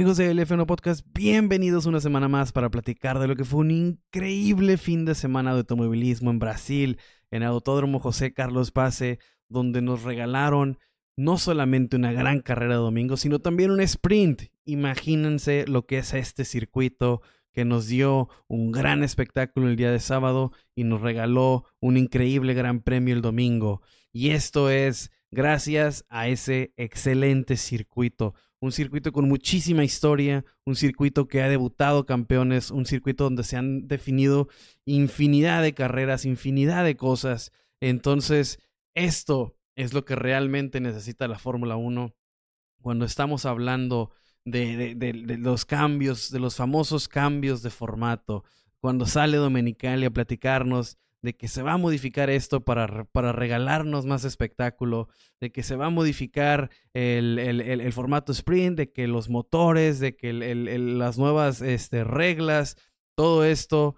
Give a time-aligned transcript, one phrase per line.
[0.00, 3.70] Amigos de LF1 Podcast, bienvenidos una semana más para platicar de lo que fue un
[3.70, 6.98] increíble fin de semana de automovilismo en Brasil,
[7.30, 9.18] en Autódromo José Carlos Pase,
[9.50, 10.78] donde nos regalaron
[11.18, 14.44] no solamente una gran carrera de domingo, sino también un sprint.
[14.64, 17.20] Imagínense lo que es este circuito
[17.52, 22.54] que nos dio un gran espectáculo el día de sábado y nos regaló un increíble
[22.54, 23.82] gran premio el domingo.
[24.14, 31.28] Y esto es gracias a ese excelente circuito un circuito con muchísima historia, un circuito
[31.28, 34.48] que ha debutado campeones, un circuito donde se han definido
[34.84, 37.52] infinidad de carreras, infinidad de cosas.
[37.80, 38.58] Entonces,
[38.94, 42.14] esto es lo que realmente necesita la Fórmula 1
[42.82, 44.10] cuando estamos hablando
[44.44, 44.96] de,
[45.38, 48.44] los cambios, de los famosos cambios de formato,
[48.80, 54.06] cuando sale Domenicali a platicarnos de que se va a modificar esto para, para regalarnos
[54.06, 55.08] más espectáculo,
[55.40, 60.16] de que se va a modificar el, el, formato sprint, de que los motores, de
[60.16, 62.76] que las nuevas este, reglas,
[63.14, 63.96] todo esto,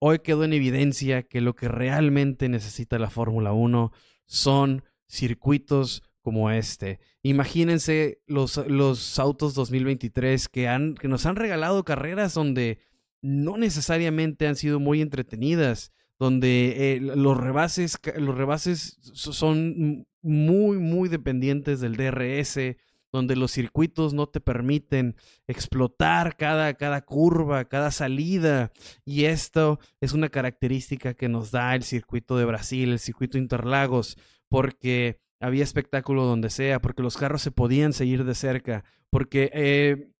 [0.00, 3.92] hoy quedó en evidencia que lo que realmente necesita la Fórmula 1
[4.26, 7.00] son circuitos como este.
[7.22, 12.78] Imagínense los, los autos 2023 que, han, que nos han regalado carreras donde
[13.22, 21.08] no necesariamente han sido muy entretenidas, donde eh, los rebases, los rebases son muy, muy
[21.08, 22.76] dependientes del DRS,
[23.10, 25.16] donde los circuitos no te permiten
[25.48, 28.70] explotar cada, cada curva, cada salida.
[29.06, 34.18] Y esto es una característica que nos da el circuito de Brasil, el circuito Interlagos,
[34.50, 40.12] porque había espectáculo donde sea, porque los carros se podían seguir de cerca, porque eh,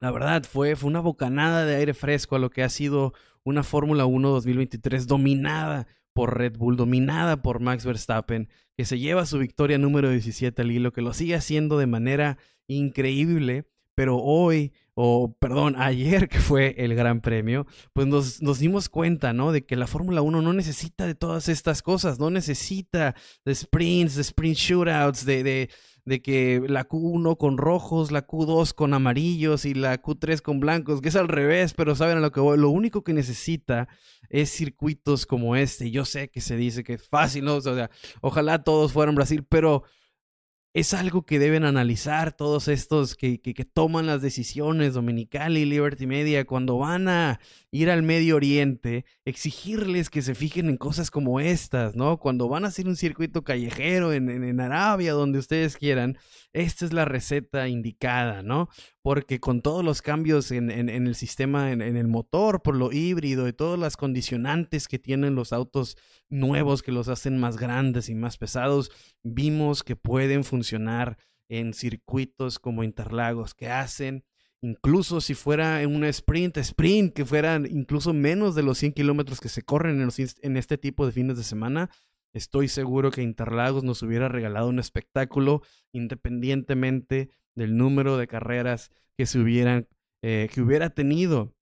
[0.00, 3.14] la verdad fue, fue una bocanada de aire fresco a lo que ha sido
[3.48, 9.26] una Fórmula 1 2023 dominada por Red Bull, dominada por Max Verstappen, que se lleva
[9.26, 13.66] su victoria número 17 al hilo, que lo sigue haciendo de manera increíble,
[13.98, 19.50] pero hoy, o perdón, ayer que fue el Gran Premio, pues nos, dimos cuenta, ¿no?
[19.50, 24.14] De que la Fórmula 1 no necesita de todas estas cosas, no necesita de sprints,
[24.14, 25.70] de sprint shootouts, de, de
[26.04, 31.00] de que la Q1 con rojos, la Q2 con amarillos y la Q3 con blancos,
[31.02, 32.56] que es al revés, pero saben a lo que voy.
[32.56, 33.88] Lo único que necesita
[34.30, 35.90] es circuitos como este.
[35.90, 37.56] Yo sé que se dice que es fácil, ¿no?
[37.56, 37.90] O sea,
[38.22, 39.82] ojalá todos fueran Brasil, pero
[40.74, 46.06] es algo que deben analizar todos estos que, que, toman las decisiones, Dominical y Liberty
[46.06, 47.40] Media, cuando van a
[47.70, 52.18] ir al Medio Oriente, exigirles que se fijen en cosas como estas, ¿no?
[52.18, 56.18] Cuando van a hacer un circuito callejero en, en Arabia, donde ustedes quieran,
[56.52, 58.68] esta es la receta indicada, ¿no?
[59.02, 63.52] Porque con todos los cambios en, el sistema, en, el motor, por lo híbrido y
[63.52, 65.96] todas las condicionantes que tienen los autos
[66.28, 68.90] nuevos que los hacen más grandes y más pesados,
[69.22, 70.57] vimos que pueden funcionar
[71.48, 74.24] en circuitos como Interlagos, que hacen
[74.60, 79.40] incluso si fuera en un sprint, sprint, que fueran incluso menos de los 100 kilómetros
[79.40, 80.10] que se corren en,
[80.42, 81.90] en, este tipo de fines de semana,
[82.34, 89.26] Estoy seguro que Interlagos nos hubiera regalado un espectáculo independientemente del número de carreras que
[89.26, 89.88] se hubieran,
[90.22, 91.54] eh, que hubiera tenido,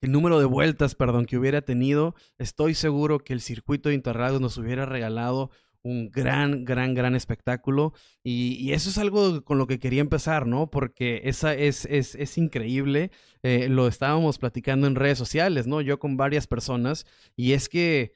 [0.00, 2.14] el número de vueltas, perdón, que hubiera tenido.
[2.38, 5.50] Estoy seguro que el circuito de Interlagos nos hubiera regalado
[5.82, 7.92] un gran, gran, gran espectáculo.
[8.22, 10.70] Y, eso es algo con lo que quería empezar, ¿no?
[10.70, 13.10] Porque esa es, es, es increíble.
[13.42, 15.80] Eh, lo estábamos platicando en redes sociales, ¿no?
[15.80, 17.06] Yo con varias personas.
[17.36, 18.12] Y es que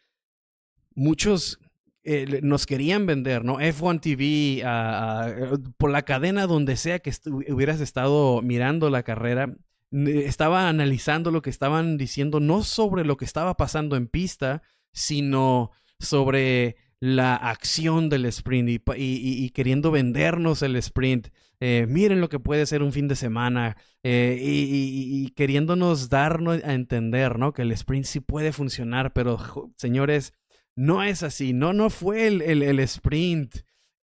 [0.94, 1.58] muchos
[2.06, 3.60] eh, nos querían vender, ¿no?
[3.60, 7.12] F1 TV, eh, por la cadena donde sea que
[7.48, 9.54] hubieras estado mirando la carrera,
[9.90, 14.62] estaba analizando lo que estaban diciendo, no sobre lo que estaba pasando en pista,
[14.92, 21.28] sino sobre la acción del sprint y, queriendo vendernos el sprint.
[21.60, 27.38] Eh, miren lo que puede ser un fin de semana y, queriéndonos darnos a entender,
[27.38, 27.52] ¿no?
[27.52, 29.38] Que el sprint sí puede funcionar, pero
[29.76, 30.32] señores,
[30.76, 33.56] no es así, no, no fue el, el, sprint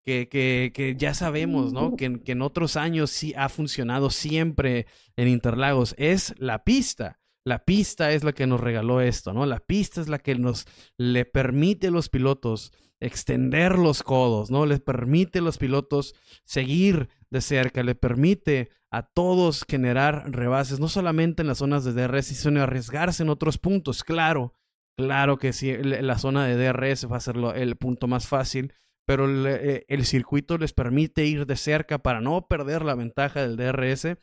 [0.06, 1.96] que, que, que, ya sabemos, ¿no?
[1.96, 7.20] Que, que, en otros años sí ha funcionado siempre en Interlagos, es la pista.
[7.44, 9.48] La pista es la que nos regaló esto, ¿no?
[9.48, 12.72] La pista es la que nos le permite a los pilotos
[13.02, 14.66] extender los codos, ¿no?
[14.66, 16.16] Les permite a los pilotos
[16.46, 21.94] seguir de cerca, le permite a todos generar rebases, no solamente en las zonas de
[21.94, 24.56] DRS, sino arriesgarse en otros puntos, claro
[24.98, 28.74] Claro que sí, la zona de DRS va a ser el punto más fácil,
[29.06, 33.58] pero eh, el, circuito les permite ir de cerca para no perder la ventaja del
[33.58, 34.18] DRS.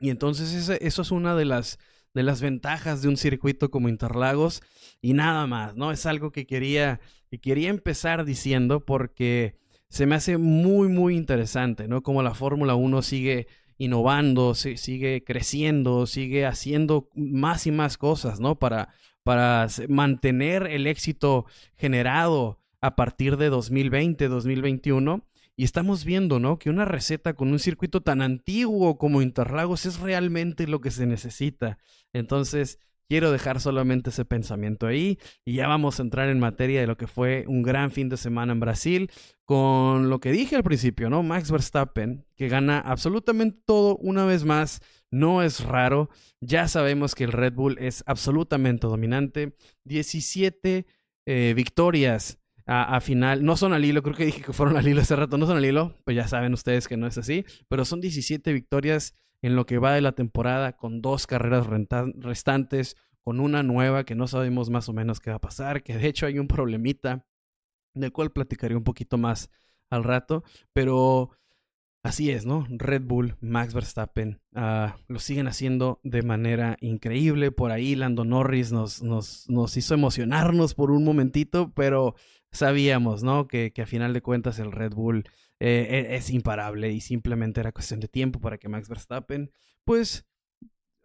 [0.00, 1.78] Y entonces eso es una de las,
[2.14, 4.62] de las ventajas de un circuito como Interlagos.
[5.00, 5.92] Y nada más, ¿no?
[5.92, 7.00] Es algo que quería,
[7.32, 9.56] que quería empezar diciendo porque
[9.88, 12.02] se me hace muy, muy interesante, ¿no?
[12.02, 13.46] Como la Fórmula 1 sigue
[13.78, 18.58] innovando, sigue creciendo, sigue haciendo más y más cosas, ¿no?
[18.58, 18.90] Para,
[19.22, 25.26] para mantener el éxito generado a partir de 2020, 2021.
[25.56, 26.58] Y estamos viendo, ¿no?
[26.58, 31.06] Que una receta con un circuito tan antiguo como Interlagos es realmente lo que se
[31.06, 31.78] necesita.
[32.12, 36.86] Entonces, quiero dejar solamente ese pensamiento ahí y ya vamos a entrar en materia de
[36.86, 39.10] lo que fue un gran fin de semana en Brasil
[39.44, 41.22] con lo que dije al principio, ¿no?
[41.22, 46.08] Max Verstappen, que gana absolutamente todo una vez más, no es raro,
[46.40, 50.86] ya sabemos que el Red Bull es absolutamente dominante, 17
[51.26, 55.00] eh, victorias a, final, no son al hilo, creo que dije que fueron al hilo
[55.00, 57.84] hace rato, no son al hilo, pues ya saben ustedes que no es así, pero
[57.84, 63.40] son 17 victorias en lo que va de la temporada con dos carreras restantes, con
[63.40, 66.26] una nueva que no sabemos más o menos qué va a pasar, que de hecho
[66.26, 67.26] hay un problemita
[67.94, 69.50] del cual platicaré un poquito más
[69.90, 70.42] al rato,
[70.72, 71.30] pero
[72.02, 72.66] así es, ¿no?
[72.68, 77.52] Red Bull, Max Verstappen, uh, lo siguen haciendo de manera increíble.
[77.52, 82.14] Por ahí Lando Norris nos, nos, nos hizo emocionarnos por un momentito, pero
[82.52, 83.48] sabíamos, ¿no?
[83.48, 85.24] Que, que a final de cuentas el Red Bull
[85.60, 89.50] eh, e, es imparable y simplemente era cuestión de tiempo para que Max Verstappen,
[89.84, 90.26] pues,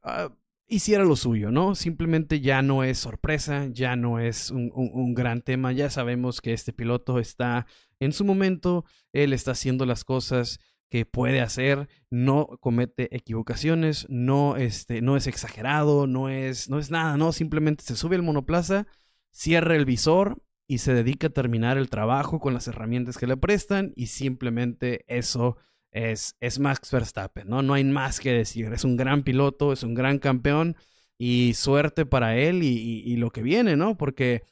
[0.03, 0.29] uh,
[0.67, 1.75] hiciera lo suyo, ¿no?
[1.75, 6.53] Simplemente ya no es sorpresa, ya no es un, un, gran tema, ya sabemos que
[6.53, 7.67] este piloto está
[7.99, 10.59] en su momento, él está haciendo las cosas
[10.89, 16.91] que puede hacer, no comete equivocaciones, no, este, no es exagerado, no es, no es
[16.91, 18.87] nada, no, simplemente se sube al monoplaza,
[19.31, 23.37] cierra el visor y se dedica a terminar el trabajo con las herramientas que le
[23.37, 25.57] prestan y simplemente eso
[25.91, 27.61] es, es Max Verstappen, ¿no?
[27.61, 30.75] No hay más que decir, es un gran piloto, es un gran campeón
[31.17, 33.97] y suerte para él y, lo que viene, ¿no?
[33.97, 34.43] Porque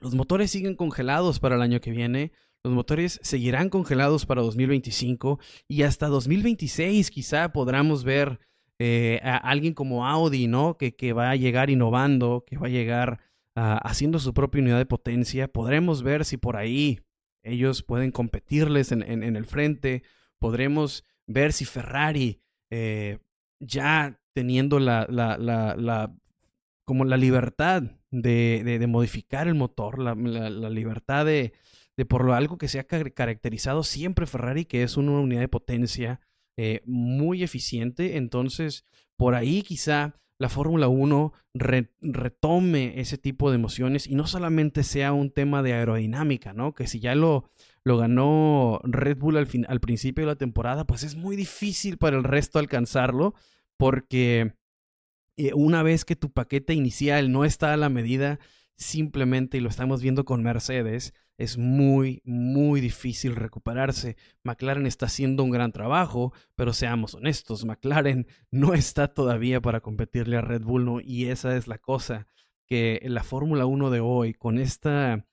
[0.00, 2.32] los motores siguen congelados para el año que viene,
[2.64, 5.38] los motores seguirán congelados para 2025
[5.68, 8.40] y hasta 2026 quizá podamos ver
[8.80, 10.76] eh, a alguien como Audi, ¿no?
[10.76, 13.20] Que, que, va a llegar innovando, que va a llegar
[13.58, 15.48] haciendo su propia unidad de potencia.
[15.48, 17.00] Podremos ver si por ahí
[17.42, 20.02] ellos pueden competirles en, en, el frente.
[20.38, 23.18] Podremos ver si Ferrari, eh,
[23.60, 26.14] ya teniendo la, la, la,
[26.84, 30.14] como la libertad de, de, de modificar el motor, la,
[30.70, 31.52] libertad de,
[31.96, 35.48] de por lo algo que se ha caracterizado siempre Ferrari, que es una unidad de
[35.48, 36.20] potencia
[36.56, 38.16] eh, muy eficiente.
[38.16, 38.84] Entonces,
[39.16, 45.12] por ahí quizá la Fórmula 1 retome ese tipo de emociones y no solamente sea
[45.12, 46.74] un tema de aerodinámica, ¿no?
[46.74, 47.50] Que si ya lo,
[47.82, 51.98] lo ganó Red Bull al, fin, al principio de la temporada, pues es muy difícil
[51.98, 53.34] para el resto alcanzarlo
[53.76, 54.54] porque
[55.36, 58.38] eh, una vez que tu paquete inicial no está a la medida,
[58.78, 64.16] simplemente, y lo estamos viendo con Mercedes, es muy, muy difícil recuperarse.
[64.44, 70.36] McLaren está haciendo un gran trabajo, pero seamos honestos, McLaren no está todavía para competirle
[70.36, 71.00] a Red Bull, ¿no?
[71.00, 72.26] y esa es la cosa,
[72.66, 75.26] que la Fórmula 1 de hoy, con esta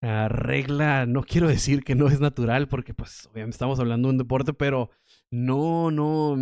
[0.00, 4.12] ah, regla, no quiero decir que no es natural, porque pues obviamente estamos hablando de
[4.12, 4.90] un deporte, pero
[5.30, 6.36] no, no,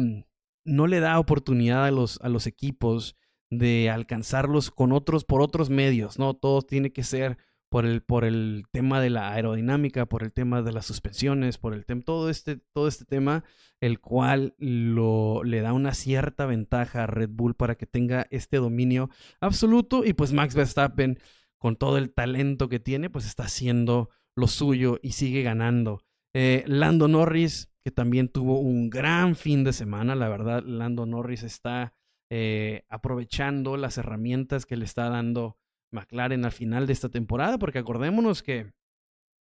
[0.64, 3.16] no le da oportunidad a los, a los equipos
[3.50, 6.34] de alcanzarlos con otros, por otros medios, ¿no?
[6.34, 7.36] Todo tiene que ser
[7.68, 11.72] por el, por el tema de la aerodinámica, por el tema de las suspensiones, por
[11.72, 13.44] el tema, todo este, todo este tema,
[13.80, 18.56] el cual lo, le da una cierta ventaja a Red Bull para que tenga este
[18.56, 19.08] dominio
[19.40, 21.18] absoluto y pues Max Verstappen,
[21.58, 26.02] con todo el talento que tiene, pues está haciendo lo suyo y sigue ganando.
[26.34, 31.42] Eh, Lando Norris, que también tuvo un gran fin de semana, la verdad, Lando Norris
[31.42, 31.94] está
[32.32, 35.58] eh, aprovechando las herramientas que le está dando
[35.90, 38.72] McLaren al final de esta temporada, porque acordémonos que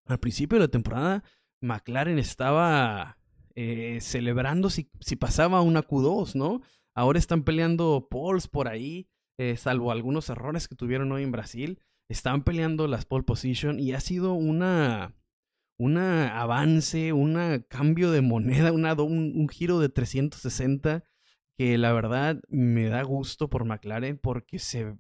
[0.07, 1.25] al principio de la temporada
[1.61, 3.19] McLaren estaba
[3.57, 6.61] eh, celebrando si, si, pasaba una Q2, ¿no?
[6.95, 11.81] Ahora están peleando poles por ahí, eh, salvo algunos errores que tuvieron hoy en Brasil,
[12.09, 15.17] están peleando las pole position y ha sido una
[15.79, 21.05] un avance, un cambio de moneda, un, un giro de 360
[21.57, 24.97] que la verdad me da gusto por McLaren porque se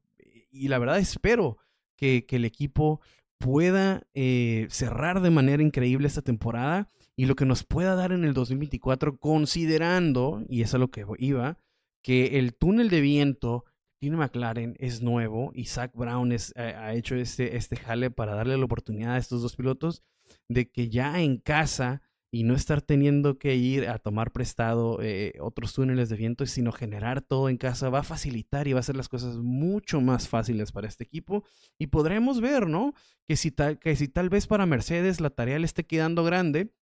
[0.51, 1.59] y la verdad espero
[1.97, 3.01] que, que el equipo
[3.39, 8.25] pueda eh, cerrar de manera increíble esta temporada y lo que nos pueda dar en
[8.25, 11.59] el 2024, considerando, y eso es lo que iba,
[12.03, 13.65] que el túnel de viento
[13.99, 18.59] tiene McLaren es nuevo y Zach Brown es, ha hecho este, este jale para darle
[18.59, 20.03] la oportunidad a estos dos pilotos
[20.49, 22.03] de que ya en casa
[22.37, 26.71] y no estar teniendo que ir a tomar prestado eh, otros túneles de viento, sino
[26.71, 30.29] generar todo en casa, va a facilitar y va a hacer las cosas mucho más
[30.29, 31.45] fáciles para este equipo.
[31.79, 32.93] Y podremos ver, ¿no?
[33.27, 36.75] Que si, que si tal vez para Mercedes la tarea le esté quedando grande,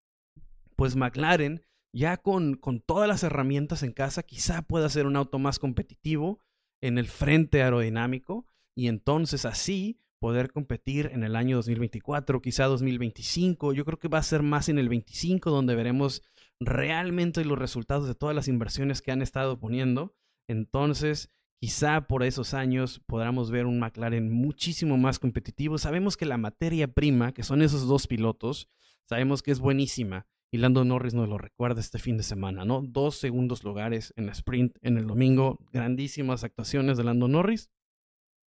[0.75, 1.61] pues McLaren
[1.93, 6.41] ya con, con todas las herramientas en casa, quizá pueda ser un auto más competitivo
[6.81, 8.45] en el frente aerodinámico
[8.75, 13.73] y entonces así poder competir en el año 2024, quizá 2025.
[13.73, 16.23] Yo creo que va a ser más en el 25 donde veremos
[16.59, 20.15] realmente los resultados de todas las inversiones que han estado poniendo.
[20.47, 21.29] Entonces,
[21.61, 25.77] quizá por esos años podamos ver un McLaren muchísimo más competitivo.
[25.77, 28.67] Sabemos que la materia prima, que son esos dos pilotos,
[29.07, 30.25] sabemos que es buenísima.
[30.51, 32.81] Y Lando Norris nos lo recuerda este fin de semana, ¿no?
[32.81, 37.69] Dos segundos lugares en sprint en el domingo, grandísimas actuaciones de Lando Norris.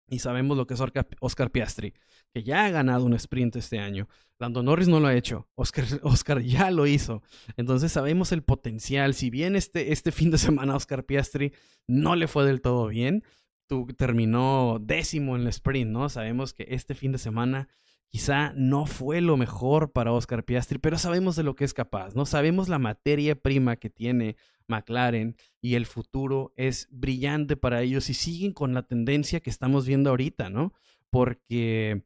[0.08, 0.82] Y sabemos lo que es
[1.20, 1.94] Oscar Piastri,
[2.32, 4.08] que ya ha ganado un sprint este año.
[4.38, 7.22] Lando Norris no lo ha hecho, Oscar, Oscar ya lo hizo.
[7.56, 9.14] Entonces sabemos el potencial.
[9.14, 11.52] Si bien este, este fin de semana Oscar Piastri
[11.86, 13.24] no le fue del todo bien,
[13.66, 16.08] tú, terminó décimo en el sprint, ¿no?
[16.08, 17.68] Sabemos que este fin de semana
[18.14, 22.14] quizá no fue lo mejor para Oscar Piastri, pero sabemos de lo que es capaz,
[22.14, 22.26] ¿no?
[22.26, 24.36] Sabemos la materia prima que tiene
[24.68, 29.84] McLaren y el futuro es brillante para ellos y siguen con la tendencia que estamos
[29.84, 30.72] viendo ahorita, ¿no?
[31.10, 32.04] Porque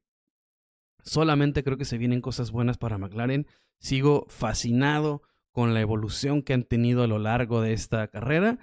[1.02, 3.46] solamente creo que se vienen cosas buenas para McLaren.
[3.78, 5.20] Sigo fascinado
[5.52, 8.58] con la evolución que han tenido a lo largo de esta carrera.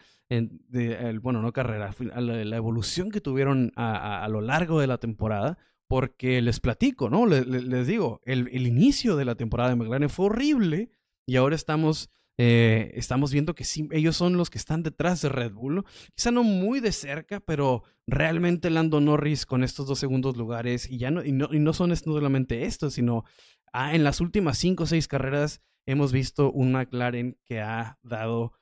[1.21, 6.59] bueno, no carrera, la, evolución que tuvieron a, lo largo de la temporada, porque les
[6.59, 7.25] platico, ¿no?
[7.25, 10.89] Les, digo, el, inicio de la temporada de McLaren fue horrible
[11.25, 15.29] y ahora estamos eh, estamos viendo que sí, ellos son los que están detrás de
[15.29, 15.85] Red Bull.
[16.15, 20.97] Quizá no muy de cerca, pero realmente Lando Norris con estos dos segundos lugares, y
[20.97, 23.23] ya no, y no, y no son solamente esto, sino
[23.71, 28.53] ah, en las últimas cinco o seis carreras hemos visto un McLaren que ha dado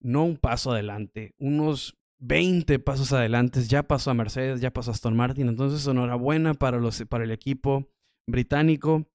[0.00, 4.94] no un paso adelante, unos 20 pasos adelante, ya pasó a Mercedes, ya pasó a
[4.94, 7.88] Aston Martin, entonces enhorabuena para, los, para el equipo
[8.26, 9.06] británico.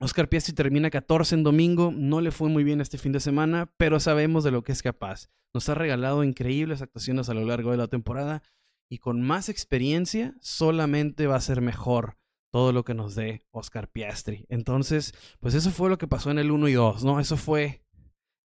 [0.00, 3.72] Oscar Piastri termina 14 en domingo, no le fue muy bien este fin de semana,
[3.76, 5.28] pero sabemos de lo que es capaz.
[5.54, 8.42] Nos ha regalado increíbles actuaciones a lo largo de la temporada
[8.90, 12.18] y con más experiencia solamente va a ser mejor
[12.52, 14.46] todo lo que nos dé Oscar Piastri.
[14.48, 17.18] Entonces, pues eso fue lo que pasó en el 1 y 2, ¿no?
[17.18, 17.83] Eso fue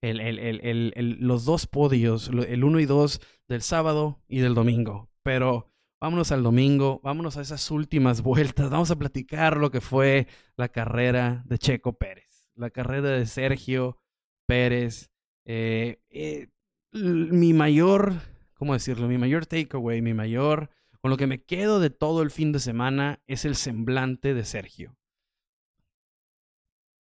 [0.01, 5.10] los dos podios, el 1 y 2 del sábado y del domingo.
[5.24, 5.70] Pero
[6.01, 10.70] Vámonos al domingo, vámonos a esas últimas vueltas, vamos a platicar lo que fue la
[10.70, 13.98] carrera de Checo Pérez, la carrera de Sergio
[14.48, 15.12] Pérez.
[15.46, 16.48] Eh, eh,
[16.94, 18.13] mi mayor,
[18.53, 19.08] ¿cómo decirlo?
[19.10, 20.70] Mi mayor takeaway, mi mayor,
[21.01, 24.46] con lo que me quedo de todo el fin de semana es el semblante de
[24.46, 24.96] Sergio.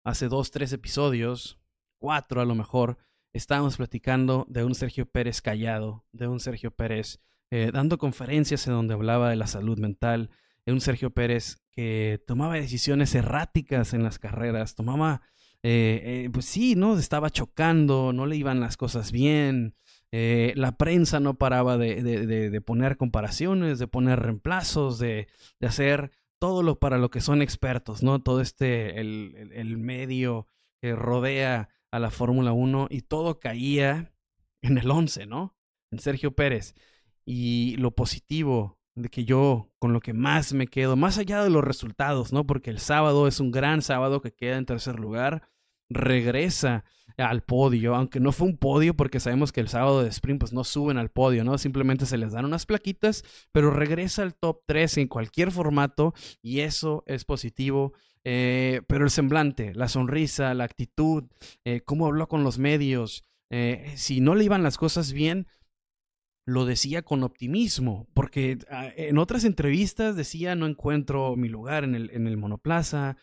[0.05, 1.58] Hace dos, tres episodios,
[1.99, 2.99] cuatro a lo mejor,
[3.33, 8.75] estábamos platicando de un Sergio Pérez callado, de un Sergio Pérez eh, dando conferencias en
[8.75, 10.31] donde hablaba de la salud mental,
[10.67, 15.23] de un Sergio Pérez que tomaba decisiones erráticas en las carreras, tomaba,
[15.63, 16.99] eh, eh, pues sí, ¿no?
[16.99, 19.75] Estaba chocando, no le iban las cosas bien,
[20.11, 25.29] la prensa no paraba de, de, poner comparaciones, de poner reemplazos, de,
[25.61, 28.23] hacer todo lo para lo que son expertos, ¿no?
[28.23, 30.47] Todo este, el, el medio
[30.81, 34.13] que rodea a la Fórmula 1 y todo caía
[34.63, 35.57] en el 11, ¿no?
[35.91, 36.75] En Sergio Pérez
[37.25, 41.51] y lo positivo de que yo con lo que más me quedo, más allá de
[41.51, 42.47] los resultados, ¿no?
[42.47, 45.49] Porque el sábado es un gran sábado que queda en tercer lugar,
[45.89, 46.85] regresa
[47.17, 50.53] al podio, aunque no fue un podio porque sabemos que el sábado de sprint pues
[50.53, 51.59] no suben al podio, ¿no?
[51.59, 56.61] Simplemente se les dan unas plaquitas, pero regresa al top 3 en cualquier formato y
[56.61, 57.93] eso es positivo.
[58.25, 61.25] Eh, pero el semblante, la sonrisa, la actitud,
[61.65, 65.47] eh, cómo habló con los medios, eh, si no le iban las cosas bien,
[66.45, 71.95] lo decía con optimismo, porque ah, en otras entrevistas decía no encuentro mi lugar en
[71.95, 73.17] el, monoplaza,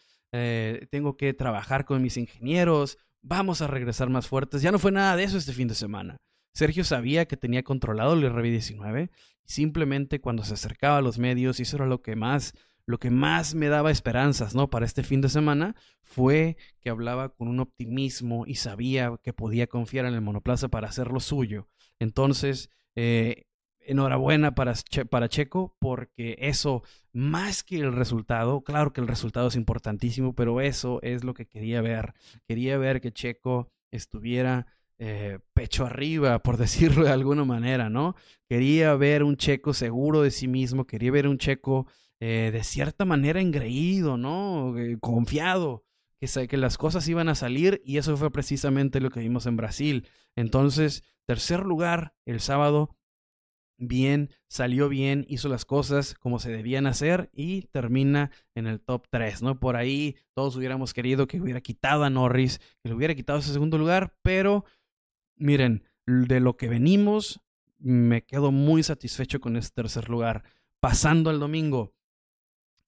[0.91, 4.61] tengo que trabajar con mis ingenieros, vamos a regresar más fuertes.
[4.61, 6.17] Ya no fue nada de eso este fin de semana.
[6.53, 9.09] Sergio sabía que tenía controlado el RB19
[9.45, 12.53] y simplemente cuando se acercaba a los medios, era lo que más,
[12.85, 14.69] lo que más me daba esperanzas, ¿no?
[14.69, 19.67] Para este fin de semana, fue que hablaba con un optimismo y sabía que podía
[19.67, 21.67] confiar en el monoplaza para hacer lo suyo.
[21.99, 23.45] Entonces, eh,
[23.79, 24.73] enhorabuena para,
[25.09, 30.61] para Checo, porque eso, más que el resultado, claro que el resultado es importantísimo, pero
[30.61, 32.13] eso es lo que quería ver.
[32.47, 34.67] Quería ver que Checo estuviera
[34.99, 38.15] eh, pecho arriba, por decirlo de alguna manera, ¿no?
[38.47, 41.87] Quería ver un Checo seguro de sí mismo, quería ver un Checo
[42.19, 44.73] eh, de cierta manera engreído, ¿no?
[45.01, 45.83] confiado.
[46.19, 49.57] Que, que las cosas iban a salir y eso fue precisamente lo que vimos en
[49.57, 50.07] Brasil.
[50.35, 52.95] Entonces, Tercer lugar, el sábado,
[53.79, 59.07] bien, salió bien, hizo las cosas como se debían hacer y termina en el top
[59.09, 59.59] 3, ¿no?
[59.59, 63.53] Por ahí todos hubiéramos querido que hubiera quitado a Norris, que le hubiera quitado ese
[63.53, 64.65] segundo lugar, pero
[65.35, 67.41] miren, de lo que venimos,
[67.77, 70.43] me quedo muy satisfecho con este tercer lugar.
[70.79, 71.93] Pasando al domingo,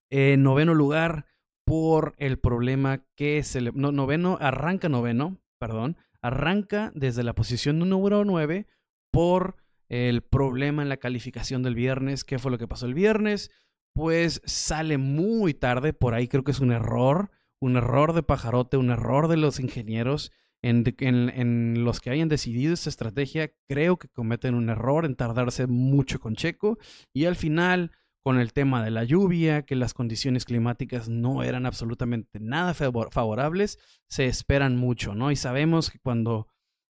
[0.10, 1.26] en noveno lugar,
[1.66, 3.72] por el problema que se le...
[3.74, 8.68] No, noveno, arranca noveno, perdón, arranca desde la posición número 9
[9.12, 9.58] por
[9.90, 12.24] el problema en la calificación del viernes.
[12.24, 13.52] ¿Qué fue lo que pasó el viernes?
[13.94, 18.78] Pues sale muy tarde, por ahí creo que es un error, un error de pajarote,
[18.78, 20.32] un error de los ingenieros.
[20.70, 26.20] En, los que hayan decidido esta estrategia, creo que cometen un error en tardarse mucho
[26.20, 26.78] con Checo
[27.14, 31.66] y al final, con el tema de la lluvia, que las condiciones climáticas no eran
[31.66, 35.32] absolutamente nada favorables, se esperan mucho, ¿no?
[35.32, 36.48] Y sabemos que cuando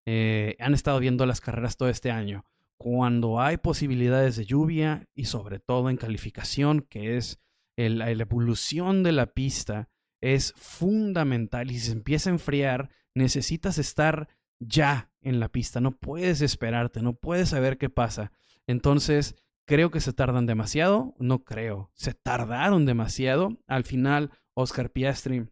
[0.08, 2.46] eh, han estado viendo las carreras todo este año,
[2.78, 7.40] cuando hay posibilidades de lluvia y sobre todo en calificación, que es
[7.76, 9.90] la evolución de la pista,
[10.22, 15.92] es fundamental y si se empieza a enfriar, necesitas estar ya en la pista, no
[15.92, 18.32] puedes esperarte, no puedes saber qué pasa.
[18.66, 23.58] Entonces, creo que se tardan demasiado, no creo, se tardaron demasiado.
[23.68, 25.48] Al final, Oscar Piastri,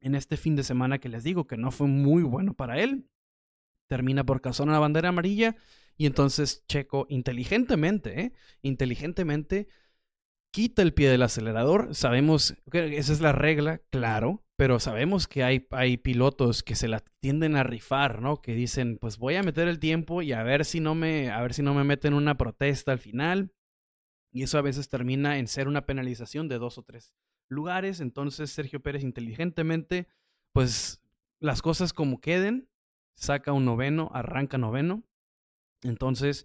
[0.00, 3.08] en este fin de semana que les digo que no fue muy bueno para él,
[3.88, 5.56] termina por causar una bandera amarilla
[5.96, 8.32] y entonces Checo inteligentemente, ¿eh?
[8.62, 9.68] inteligentemente
[10.58, 11.94] quita el pie del acelerador.
[11.94, 16.88] Sabemos que esa es la regla, claro, pero sabemos que hay, hay pilotos que se
[16.88, 18.42] la tienden a rifar, ¿no?
[18.42, 21.40] Que dicen, pues voy a meter el tiempo y a ver si no me, a
[21.42, 23.52] ver si no me meten una protesta al final.
[24.32, 27.14] Y eso a veces termina en ser una penalización de dos o tres
[27.48, 28.00] lugares.
[28.00, 30.08] Entonces Sergio Pérez inteligentemente,
[30.52, 31.00] pues
[31.38, 32.68] las cosas como queden,
[33.14, 35.04] saca un noveno, arranca noveno
[35.82, 36.44] entonces,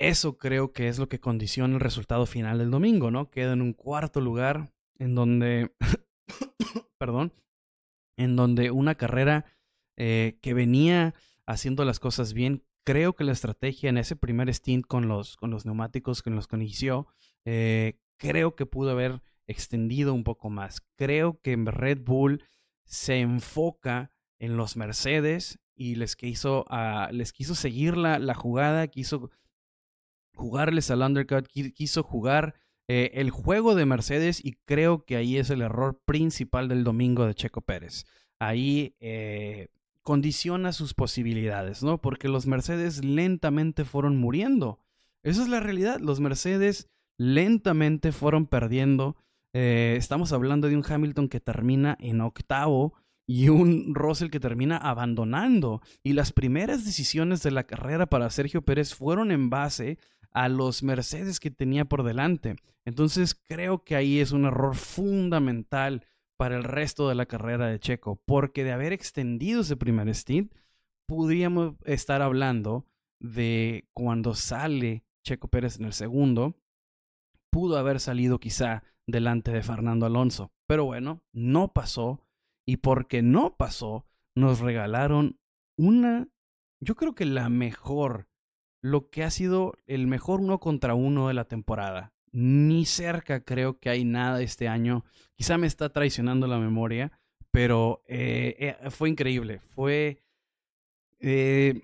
[0.00, 3.30] eso creo que es lo que condiciona el resultado final del domingo, ¿no?
[3.30, 5.72] Queda en un cuarto lugar en donde,
[6.98, 7.32] perdón,
[8.16, 9.44] en donde una carrera
[9.96, 11.14] eh, que venía
[11.46, 15.50] haciendo las cosas bien, creo que la estrategia en ese primer stint con los, con
[15.50, 17.06] los neumáticos con los que inició,
[17.44, 20.80] eh, creo que pudo haber extendido un poco más.
[20.96, 22.42] Creo que Red Bull
[22.86, 28.88] se enfoca en los Mercedes y les quiso, uh, les quiso seguir la, la, jugada,
[28.88, 29.30] quiso
[30.40, 32.54] jugarles al undercut, quiso jugar
[32.88, 37.24] eh, el juego de Mercedes y creo que ahí es el error principal del domingo
[37.24, 38.04] de Checo Pérez.
[38.40, 39.68] Ahí eh,
[40.02, 42.00] condiciona sus posibilidades, ¿no?
[42.00, 44.80] Porque los Mercedes lentamente fueron muriendo.
[45.22, 46.00] Esa es la realidad.
[46.00, 49.16] Los Mercedes lentamente fueron perdiendo.
[49.52, 52.94] Eh, estamos hablando de un Hamilton que termina en octavo
[53.26, 55.80] y un Russell que termina abandonando.
[56.02, 59.98] Y las primeras decisiones de la carrera para Sergio Pérez fueron en base
[60.32, 62.56] a los Mercedes que tenía por delante.
[62.84, 67.78] Entonces creo que ahí es un error fundamental para el resto de la carrera de
[67.78, 70.54] Checo, porque de haber extendido ese primer stint,
[71.06, 72.86] podríamos estar hablando
[73.18, 76.56] de cuando sale Checo Pérez en el segundo,
[77.50, 80.50] pudo haber salido quizá delante de Fernando Alonso.
[80.66, 82.26] Pero bueno, no pasó
[82.64, 85.38] y porque no pasó, nos regalaron
[85.76, 86.28] una,
[86.80, 88.29] yo creo que la mejor,
[88.80, 92.12] lo que ha sido el mejor uno contra uno de la temporada.
[92.32, 95.04] Ni cerca creo que hay nada este año.
[95.36, 97.12] Quizá me está traicionando la memoria,
[97.50, 99.60] pero eh, eh, fue increíble.
[99.60, 100.22] Fue...
[101.20, 101.82] Eh,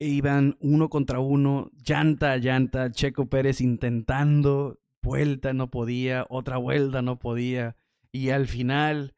[0.00, 7.02] iban uno contra uno, llanta a llanta, Checo Pérez intentando, vuelta no podía, otra vuelta
[7.02, 7.76] no podía.
[8.12, 9.14] Y al final,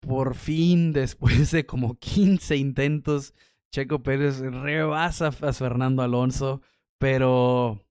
[0.00, 3.34] por fin, después de como 15 intentos,
[3.70, 6.62] Checo Pérez rebasa a Fernando Alonso,
[6.98, 7.84] pero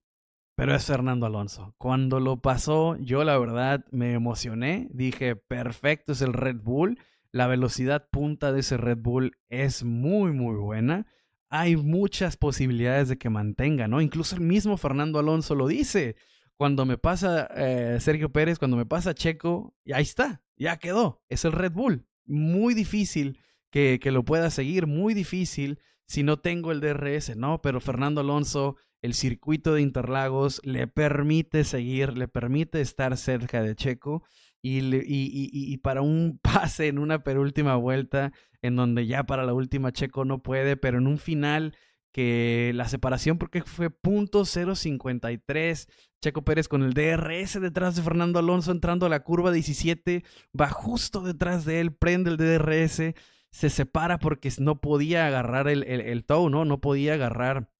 [0.56, 1.72] pero es Fernando Alonso.
[1.78, 6.98] Cuando lo pasó, yo la verdad me emocioné, dije, perfecto, es el Red Bull,
[7.30, 11.06] la velocidad punta de ese Red Bull es muy, muy buena.
[11.48, 14.00] Hay muchas posibilidades de que mantenga, ¿no?
[14.00, 16.16] Incluso el mismo Fernando Alonso lo dice
[16.56, 21.22] cuando me pasa eh, Sergio Pérez, cuando me pasa Checo, y ahí está, ya quedó,
[21.28, 22.04] es el Red Bull.
[22.26, 23.38] Muy difícil
[23.70, 27.60] que, que, lo pueda seguir, muy difícil si no tengo el DRS, ¿no?
[27.60, 33.74] Pero Fernando Alonso, el circuito de Interlagos le permite seguir, le permite estar cerca de
[33.76, 34.24] Checo.
[34.60, 39.44] Y, y, y, y, para un pase en una penúltima vuelta, en donde ya para
[39.44, 41.76] la última Checo no puede, pero en un final
[42.12, 45.88] que la separación porque fue punto .053,
[46.20, 50.24] Checo Pérez con el DRS detrás de Fernando Alonso entrando a la curva 17,
[50.58, 53.14] va justo detrás de él, prende el DRS,
[53.50, 56.64] se separa porque no podía agarrar el, el, ¿no?
[56.64, 57.70] No podía agarrar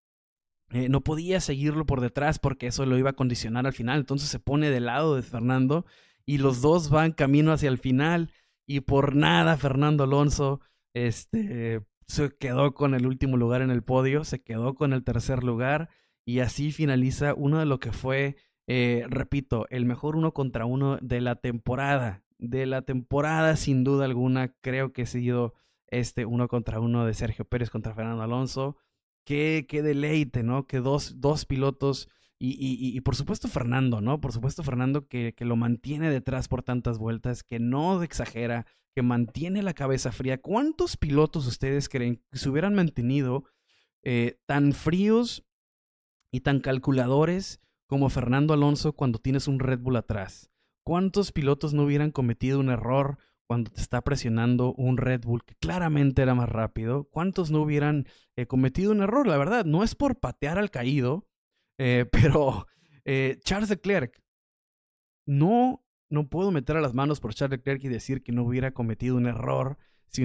[0.71, 4.01] eh, no podía seguirlo por detrás porque eso lo iba a condicionar al final.
[4.01, 5.87] Entonces se pone del lado de Fernando
[6.27, 8.33] y los dos van camino hacia el final
[8.67, 10.61] y por nada Fernando Alonso
[10.93, 15.43] este, se quedó con el último lugar en el podio, se quedó con el tercer
[15.43, 15.89] lugar
[16.27, 20.99] y así finaliza uno de lo que fue, eh, repito, el mejor uno contra uno
[21.01, 22.23] de la temporada.
[22.39, 25.55] De la temporada, sin duda alguna, creo que ha sido
[25.89, 28.77] este uno contra uno de Sergio Pérez contra Fernando Alonso.
[29.25, 30.67] Qué, qué deleite, ¿no?
[30.67, 32.09] Que dos, dos pilotos
[32.41, 34.21] y, y, y, por supuesto Fernando, ¿no?
[34.21, 39.03] Por supuesto Fernando que, que, lo mantiene detrás por tantas vueltas, que no exagera, que
[39.03, 40.41] mantiene la cabeza fría.
[40.41, 43.45] ¿Cuántos pilotos ustedes creen que se hubieran mantenido
[44.05, 45.45] eh, tan fríos
[46.31, 50.49] y tan calculadores como Fernando Alonso cuando tienes un Red Bull atrás?
[50.89, 55.55] ¿Cuántos pilotos no hubieran cometido un error cuando te está presionando un Red Bull que
[55.57, 57.05] claramente era más rápido?
[57.11, 59.27] ¿Cuántos no hubieran eh, cometido un error?
[59.27, 61.29] La verdad, no es por patear al caído,
[61.77, 62.67] eh, pero
[63.05, 64.19] eh, Charles Leclerc,
[65.27, 68.71] no, no puedo meter a las manos por Charles Leclerc y decir que no hubiera
[68.73, 70.23] cometido un error si,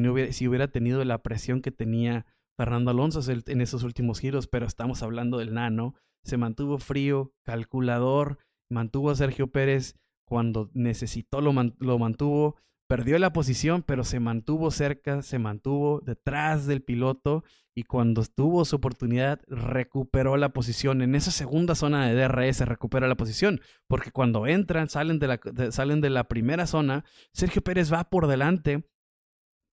[0.48, 5.40] hubiera tenido la presión que tenía Fernando Alonso en esos últimos giros, pero estamos hablando
[5.40, 5.96] del nano.
[6.24, 8.38] Se mantuvo frío, calculador,
[8.70, 12.56] mantuvo a Sergio Pérez cuando necesitó, lo, lo mantuvo
[12.88, 17.44] perdió la posición, pero se mantuvo cerca, se mantuvo detrás del piloto
[17.76, 21.02] y cuando tuvo su oportunidad recuperó la posición.
[21.02, 25.40] En esa segunda zona de DRS recupera la posición, porque cuando entran, salen de la,
[25.72, 28.88] salen de la primera zona, Sergio Pérez va por delante,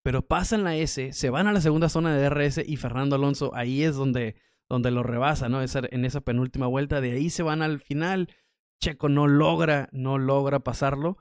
[0.02, 3.54] pero pasan la S, se van a la segunda zona de DRS y Fernando Alonso
[3.54, 4.36] ahí es donde,
[4.66, 5.60] donde lo rebasa, ¿no?
[5.60, 8.30] en esa penúltima vuelta, de ahí se van al final.
[8.81, 11.19] Checo no logra, no logra pasarlo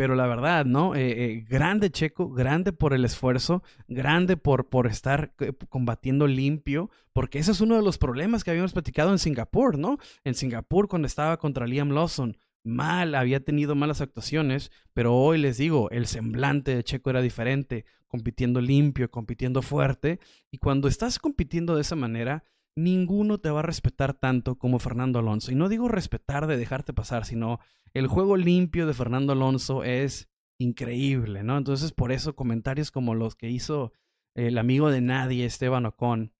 [0.00, 0.94] pero la verdad, ¿no?
[0.94, 6.88] Eh, eh, grande Checo, grande por el esfuerzo, grande por, por estar eh, combatiendo limpio,
[7.12, 9.98] porque ese es uno de los problemas que habíamos platicado en Singapur, ¿no?
[10.24, 15.58] En Singapur cuando estaba contra Liam Lawson, mal, había tenido malas actuaciones, pero hoy les
[15.58, 20.18] digo, el semblante de Checo era diferente, compitiendo limpio, compitiendo fuerte,
[20.50, 22.44] y cuando estás compitiendo de esa manera,
[22.82, 25.52] ninguno te va a respetar tanto como Fernando Alonso.
[25.52, 27.58] Y no digo respetar de dejarte pasar, sino
[27.92, 31.56] el juego limpio de Fernando Alonso es increíble, ¿no?
[31.56, 33.92] Entonces, por eso comentarios como los que hizo
[34.34, 36.32] el amigo de nadie, Esteban Ocon,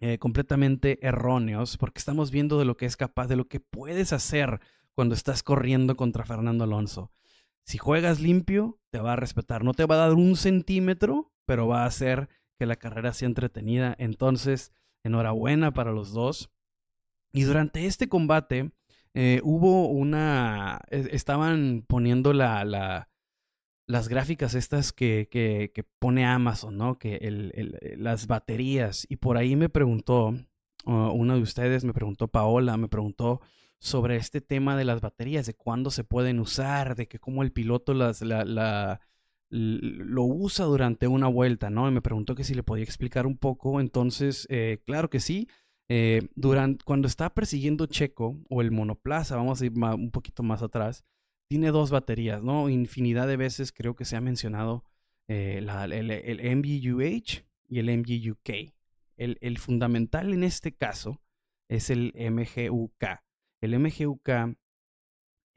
[0.00, 4.12] eh, completamente erróneos, porque estamos viendo de lo que es capaz, de lo que puedes
[4.12, 4.60] hacer
[4.94, 7.12] cuando estás corriendo contra Fernando Alonso.
[7.64, 9.64] Si juegas limpio, te va a respetar.
[9.64, 13.28] No te va a dar un centímetro, pero va a hacer que la carrera sea
[13.28, 13.94] entretenida.
[13.98, 14.72] Entonces,
[15.04, 16.50] Enhorabuena para los dos.
[17.32, 18.72] Y durante este combate
[19.14, 20.80] eh, hubo una...
[20.90, 23.08] E, estaban poniendo la, la,
[23.86, 26.98] las gráficas estas que, que, que, pone Amazon, ¿no?
[26.98, 29.06] Que el, el, las baterías.
[29.08, 30.34] Y por ahí me preguntó,
[30.86, 33.40] uh, una de ustedes me preguntó, Paola, me preguntó
[33.80, 37.50] sobre este tema de las baterías, de cuándo se pueden usar, de que cómo el
[37.50, 39.00] piloto las, la, la,
[39.50, 41.88] lo usa durante una vuelta, ¿no?
[41.88, 43.80] Y me preguntó que si le podía explicar un poco.
[43.80, 45.48] Entonces, eh, claro que sí.
[45.88, 50.62] Eh, durante, cuando está persiguiendo Checo o el monoplaza, vamos a ir un poquito más
[50.62, 51.04] atrás,
[51.48, 52.68] tiene dos baterías, ¿no?
[52.68, 54.84] Infinidad de veces creo que se ha mencionado
[55.26, 58.72] eh, el, el, MGUH y el MGUK.
[59.16, 61.20] El, el fundamental en este caso
[61.68, 63.20] es el MGUK.
[63.60, 64.56] El MGUK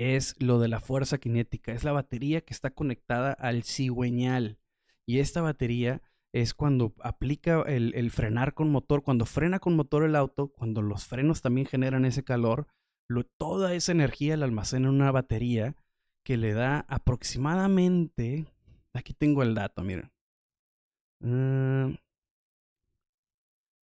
[0.04, 4.60] es lo de la fuerza cinética, es la batería que está conectada al cigüeñal.
[5.06, 10.16] Y esta batería es cuando aplica el, frenar con motor, cuando frena con motor el
[10.16, 12.68] auto, cuando los frenos también generan ese calor,
[13.38, 15.76] toda esa energía la almacena en una batería
[16.24, 18.46] que le da aproximadamente,
[18.94, 20.12] aquí tengo el dato, miren,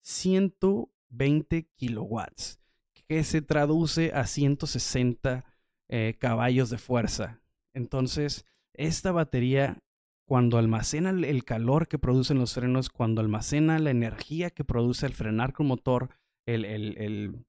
[0.01, 2.59] 120 mm, kilowatts,
[3.07, 5.45] que se traduce a 160
[5.89, 7.41] eh, caballos de fuerza.
[7.73, 9.79] Entonces, esta batería,
[10.27, 15.13] cuando almacena el calor que producen los frenos, cuando almacena la energía que produce el
[15.13, 16.09] frenar con motor,
[16.45, 17.43] el, el,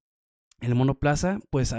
[0.61, 1.75] el, monoplaza, pues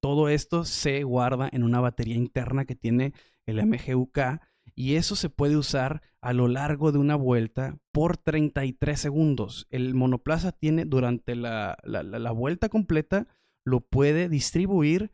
[0.00, 3.14] todo esto se guarda en una batería interna que tiene
[3.46, 4.40] el MGUK
[4.74, 9.66] y eso se puede usar a lo largo de una vuelta por 33 segundos.
[9.70, 13.26] El monoplaza tiene durante la, la, la vuelta completa,
[13.64, 15.10] lo puede distribuir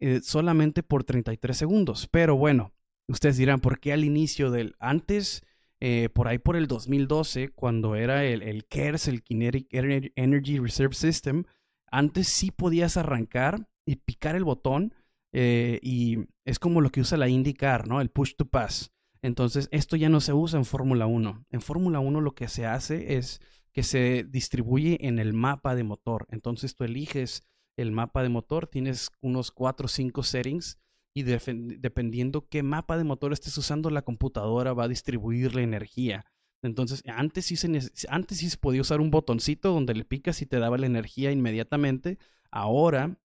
[0.00, 2.08] eh, solamente por 33 segundos.
[2.10, 2.72] Pero bueno,
[3.06, 4.74] ustedes dirán, ¿por qué al inicio del...
[4.78, 5.42] Antes,
[5.80, 10.94] eh, por ahí por el 2012, cuando era el, el KERS, el Kinetic Energy Reserve
[10.94, 11.44] System,
[11.90, 14.94] antes sí podías arrancar y picar el botón
[15.32, 18.00] eh, y es como lo que usa la IndyCar, ¿no?
[18.00, 18.92] El push to pass.
[19.22, 21.46] Entonces, esto ya no se usa en Fórmula 1.
[21.50, 23.40] En Fórmula 1 lo que se hace es
[23.72, 26.26] que se distribuye en el mapa de motor.
[26.30, 27.42] Entonces tú eliges
[27.78, 30.78] el mapa de motor, tienes unos 4 o 5 settings
[31.14, 36.26] y dependiendo qué mapa de motor estés usando, la computadora va a distribuir la energía.
[36.62, 37.68] Entonces, antes sí, se,
[38.08, 41.30] antes sí se podía usar un botoncito donde le picas y te daba la energía
[41.30, 42.18] inmediatamente.
[42.50, 43.18] Ahora,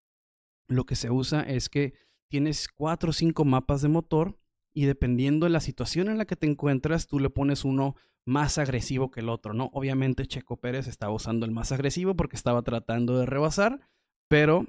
[0.67, 1.93] lo que se usa es que
[2.29, 4.37] tienes cuatro o cinco mapas de motor
[4.73, 8.57] y dependiendo de la situación en la que te encuentras, tú le pones uno más
[8.57, 9.69] agresivo que el otro, ¿no?
[9.73, 13.81] Obviamente Checo Pérez estaba usando el más agresivo porque estaba tratando de rebasar,
[14.27, 14.67] pero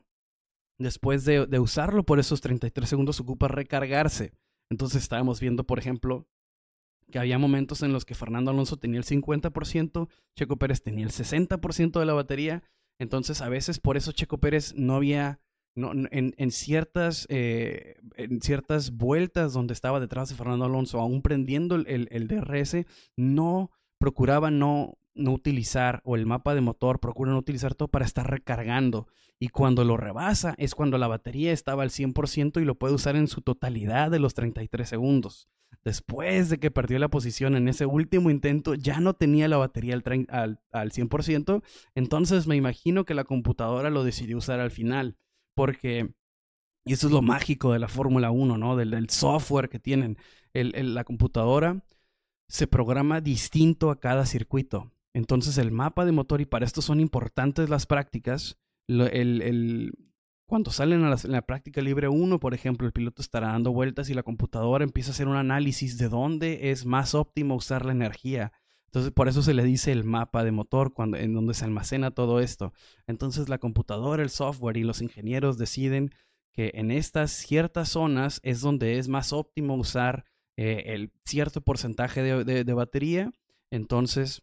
[0.78, 4.32] después de, usarlo por esos 33 segundos ocupa recargarse.
[4.70, 6.26] Entonces estábamos viendo, por ejemplo,
[7.10, 11.12] que había momentos en los que Fernando Alonso tenía el 50%, Checo Pérez tenía el
[11.12, 12.62] 60% de la batería.
[12.98, 15.40] Entonces, a veces por eso Checo Pérez no había,
[15.74, 21.74] no, en, ciertas, eh, en ciertas vueltas donde estaba detrás de Fernando Alonso, aún prendiendo
[21.74, 22.86] el, el, DRS,
[23.16, 28.04] no procuraba no, no utilizar, o el mapa de motor procura no utilizar todo para
[28.04, 29.06] estar recargando.
[29.38, 33.16] Y cuando lo rebasa es cuando la batería estaba al 100% y lo puede usar
[33.16, 35.48] en su totalidad de los 33 segundos
[35.84, 39.94] después de que perdió la posición en ese último intento, ya no tenía la batería
[39.94, 41.62] al, al, 100%,
[41.94, 45.16] entonces me imagino que la computadora lo decidió usar al final,
[45.54, 46.14] porque,
[46.84, 48.76] y eso es lo mágico de la Fórmula 1, ¿no?
[48.76, 50.16] Del, software que tienen,
[50.54, 51.84] la computadora
[52.48, 54.93] se programa distinto a cada circuito.
[55.14, 59.92] Entonces el mapa de motor, y para esto son importantes las prácticas, el,
[60.46, 64.14] cuando salen a la, práctica libre 1, por ejemplo, el piloto estará dando vueltas y
[64.14, 68.52] la computadora empieza a hacer un análisis de dónde es más óptimo usar la energía.
[68.86, 72.10] Entonces, por eso se le dice el mapa de motor, cuando, en donde se almacena
[72.10, 72.72] todo esto.
[73.06, 76.10] Entonces, la computadora, el software y los ingenieros deciden
[76.52, 80.24] que en estas ciertas zonas es donde es más óptimo usar
[80.56, 83.32] eh, el cierto porcentaje de batería.
[83.70, 84.42] Entonces,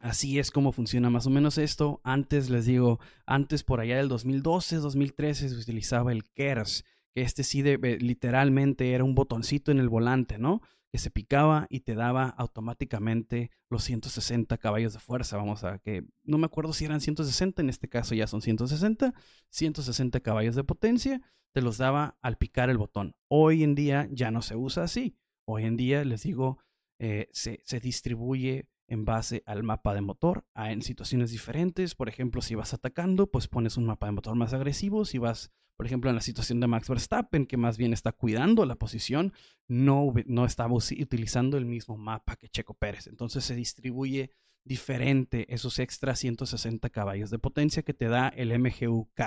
[0.00, 2.00] Así es como funciona más o menos esto.
[2.04, 6.84] Antes les digo, antes por allá del 2012, 2013 se utilizaba el KERS,
[7.14, 10.62] que este sí literalmente era un botoncito en el volante, ¿no?
[10.92, 15.36] Que se picaba y te daba automáticamente los 160 caballos de fuerza.
[15.36, 19.14] Vamos a que no me acuerdo si eran 160, en este caso ya son 160,
[19.50, 21.20] 160 caballos de potencia,
[21.52, 23.16] te los daba al picar el botón.
[23.26, 25.16] Hoy en día ya no se usa así.
[25.44, 26.58] Hoy en día les digo,
[27.00, 31.94] eh, se, se distribuye en base al mapa de motor en situaciones diferentes.
[31.94, 35.04] Por ejemplo, si vas atacando, pues pones un mapa de motor más agresivo.
[35.04, 38.64] Si vas, por ejemplo, en la situación de Max Verstappen, que más bien está cuidando
[38.64, 39.32] la posición,
[39.68, 43.06] no, no estaba utilizando el mismo mapa que Checo Pérez.
[43.06, 44.30] Entonces se distribuye
[44.64, 49.20] diferente esos extra 160 caballos de potencia que te da el MGUK.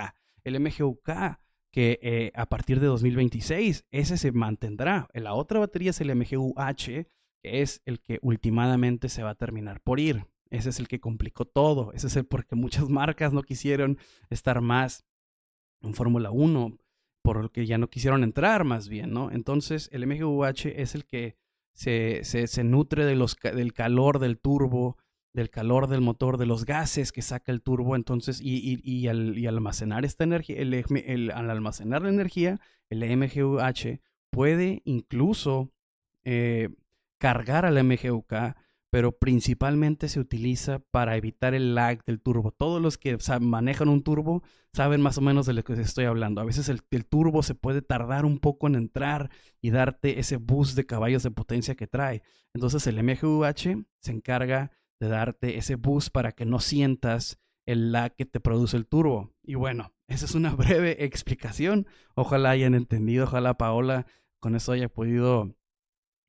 [0.44, 1.38] El MGUK
[1.72, 5.08] que eh, a partir de 2026 ese se mantendrá.
[5.14, 7.06] La otra batería es el MGUH
[7.42, 10.26] es el que últimamente se va a terminar por ir.
[10.50, 11.92] Ese es el que complicó todo.
[11.92, 13.98] Ese es el porque muchas marcas no quisieron
[14.30, 15.04] estar más
[15.80, 16.78] en Fórmula 1,
[17.22, 19.30] por lo que ya no quisieron entrar más bien, ¿no?
[19.30, 21.36] Entonces el MGUH es el que
[21.72, 24.98] se, se, nutre de los, del calor del turbo,
[25.32, 27.96] del calor del motor, de los gases que saca el turbo.
[27.96, 33.04] Entonces, y, y, al, y almacenar esta energía, el, el, al almacenar la energía, el
[33.16, 34.00] MGUH
[34.30, 35.72] puede incluso
[36.24, 36.68] eh,
[37.22, 38.56] cargar al MGUK,
[38.90, 42.50] pero principalmente se utiliza para evitar el lag del turbo.
[42.50, 46.40] Todos los que manejan un turbo saben más o menos de lo que estoy hablando.
[46.40, 49.30] A veces el, turbo se puede tardar un poco en entrar
[49.60, 52.24] y darte ese boost de caballos de potencia que trae.
[52.54, 58.16] Entonces el MGUH se encarga de darte ese boost para que no sientas el lag
[58.16, 59.32] que te produce el turbo.
[59.44, 61.86] Y bueno, esa es una breve explicación.
[62.16, 64.06] Ojalá hayan entendido, ojalá Paola
[64.40, 65.54] con eso haya podido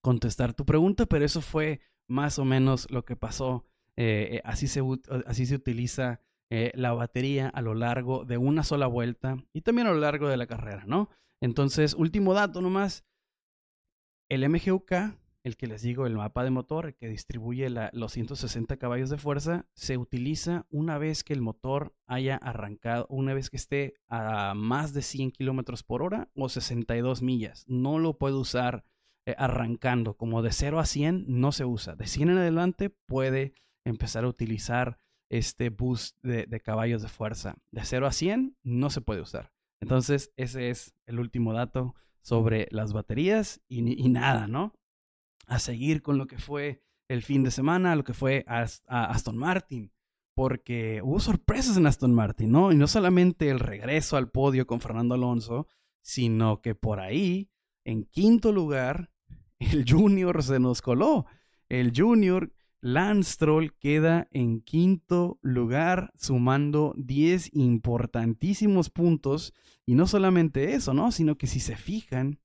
[0.03, 3.65] contestar tu pregunta, pero eso fue más o menos lo que pasó.
[3.95, 4.81] Eh, eh, así, se,
[5.25, 6.19] así se utiliza
[6.51, 10.27] eh, la batería a lo largo de una sola vuelta y también a lo largo
[10.27, 11.09] de la carrera, ¿no?
[11.41, 13.05] Entonces, último dato nomás,
[14.29, 14.91] el MGUK,
[15.43, 19.67] el que les digo, el mapa de motor, que distribuye los 160 caballos de fuerza,
[19.73, 24.93] se utiliza una vez que el motor haya arrancado, una vez que esté a más
[24.93, 27.65] de 100 kilómetros por hora o 62 millas.
[27.67, 28.85] No lo puede usar
[29.25, 31.95] eh, arrancando, como de 0 a 100 no se usa.
[31.95, 33.53] De 100 en adelante puede
[33.85, 34.97] empezar a utilizar
[35.29, 37.55] este boost de, caballos de fuerza.
[37.71, 39.51] De 0 a 100 no se puede usar.
[39.81, 44.73] Entonces, ese es el último dato sobre las baterías y, nada, ¿no?
[45.47, 49.91] A seguir con lo que fue el fin de semana, lo que fue Aston Martin,
[50.35, 52.71] porque hubo sorpresas en Aston Martin, ¿no?
[52.71, 55.67] Y no solamente el regreso al podio con Fernando Alonso,
[56.01, 57.49] sino que por ahí,
[57.85, 59.12] en quinto lugar,
[59.71, 61.25] el Junior se nos coló.
[61.69, 69.53] El Junior Lance Stroll queda en quinto lugar, sumando 10 importantísimos puntos.
[69.85, 71.11] Y no solamente eso, ¿no?
[71.11, 72.39] Sino que si se fijan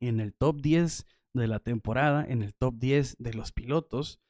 [0.00, 4.20] en el top 10 de la temporada, en el top 10 de los pilotos,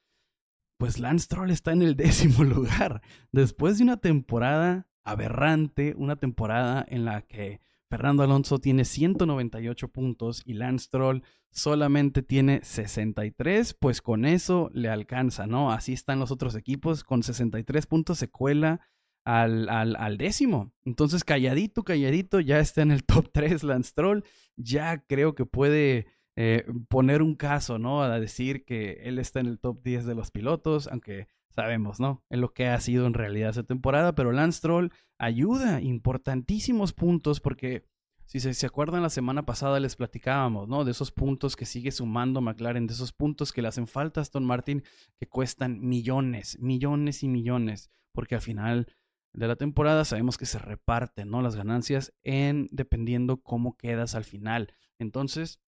[0.77, 3.01] pues Lance Stroll está en el décimo lugar.
[3.31, 10.41] Después de una temporada aberrante, una temporada en la que Fernando Alonso tiene 198 puntos
[10.45, 15.71] y Lance Stroll solamente tiene 63, pues con eso le alcanza, ¿no?
[15.71, 18.81] Así están los otros equipos, con 63 puntos se cuela
[19.23, 20.73] al, al, décimo.
[20.83, 24.23] Entonces, calladito, calladito, ya está en el top 3 Lance Stroll,
[24.57, 28.03] ya creo que puede eh, poner un caso, ¿no?
[28.03, 32.23] A decir que él está en el top 10 de los pilotos, aunque sabemos, ¿no?
[32.29, 37.39] Es lo que ha sido en realidad esa temporada, pero Lance Stroll ayuda importantísimos puntos
[37.39, 37.85] porque
[38.25, 40.83] si se, acuerdan la semana pasada les platicábamos, ¿no?
[40.83, 44.23] De esos puntos que sigue sumando McLaren, de esos puntos que le hacen falta a
[44.23, 44.83] Aston Martin
[45.19, 48.87] que cuestan millones, millones y millones, porque al final
[49.33, 51.41] de la temporada sabemos que se reparten, ¿no?
[51.41, 54.73] Las ganancias en dependiendo cómo quedas al final.
[54.97, 55.59] Entonces,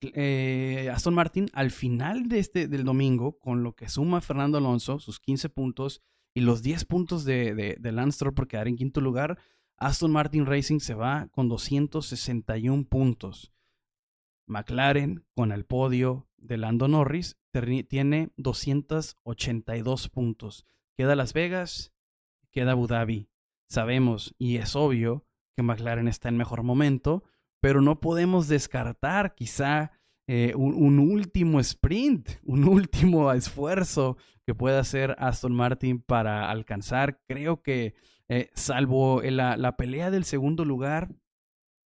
[0.00, 4.98] eh, Aston Martin al final de este, del domingo, con lo que suma Fernando Alonso,
[4.98, 6.02] sus 15 puntos
[6.34, 9.38] y los 10 puntos de, de, de Lance Stroll por quedar en quinto lugar,
[9.78, 13.52] Aston Martin Racing se va con 261 puntos.
[14.46, 17.36] McLaren, con el podio de Lando Norris,
[17.88, 20.66] tiene 282 puntos.
[20.96, 21.92] Queda Las Vegas,
[22.52, 23.28] queda Abu Dhabi.
[23.68, 25.26] Sabemos, y es obvio,
[25.56, 27.24] que McLaren está en mejor momento,
[27.60, 29.92] pero no podemos descartar quizá
[30.28, 37.20] eh, un, último sprint, un último esfuerzo que pueda hacer Aston Martin para alcanzar.
[37.28, 37.94] Creo que
[38.28, 41.14] eh, salvo la, la, pelea del segundo lugar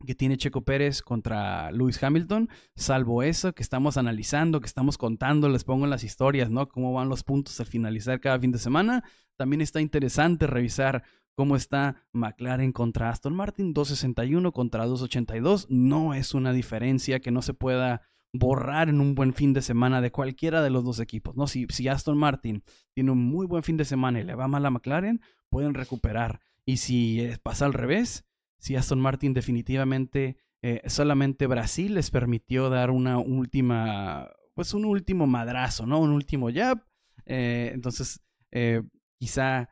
[0.05, 5.47] que tiene Checo Pérez contra Lewis Hamilton, salvo eso que estamos analizando, que estamos contando,
[5.49, 6.67] les pongo en las historias, ¿no?
[6.69, 9.03] Cómo van los puntos al finalizar cada fin de semana.
[9.37, 11.03] También está interesante revisar
[11.35, 15.67] cómo está McLaren contra Aston Martin, 261 contra 282.
[15.69, 18.01] No es una diferencia que no se pueda
[18.33, 21.35] borrar en un buen fin de semana de cualquiera de los dos equipos.
[21.35, 21.47] ¿no?
[21.47, 22.63] Si, si Aston Martin
[22.93, 26.39] tiene un muy buen fin de semana y le va mal a McLaren, pueden recuperar.
[26.65, 28.25] Y si pasa al revés,
[28.59, 35.25] si Aston Martin definitivamente eh, solamente Brasil les permitió dar una última, pues un último
[35.25, 35.99] madrazo, ¿no?
[35.99, 36.85] Un último jab.
[37.25, 38.83] Eh, entonces, eh,
[39.19, 39.69] quizá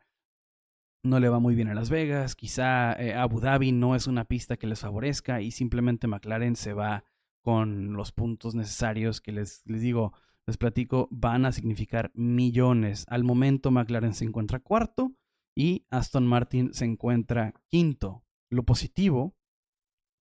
[1.02, 4.24] no le va muy bien a Las Vegas, quizá eh, Abu Dhabi no es una
[4.24, 7.04] pista que les favorezca y simplemente McLaren se va
[7.42, 10.12] con los puntos necesarios que les, les digo,
[10.46, 13.06] les platico, van a significar millones.
[13.08, 15.14] Al momento McLaren se encuentra cuarto
[15.56, 18.24] y Aston Martin se encuentra quinto.
[18.50, 19.36] Lo positivo,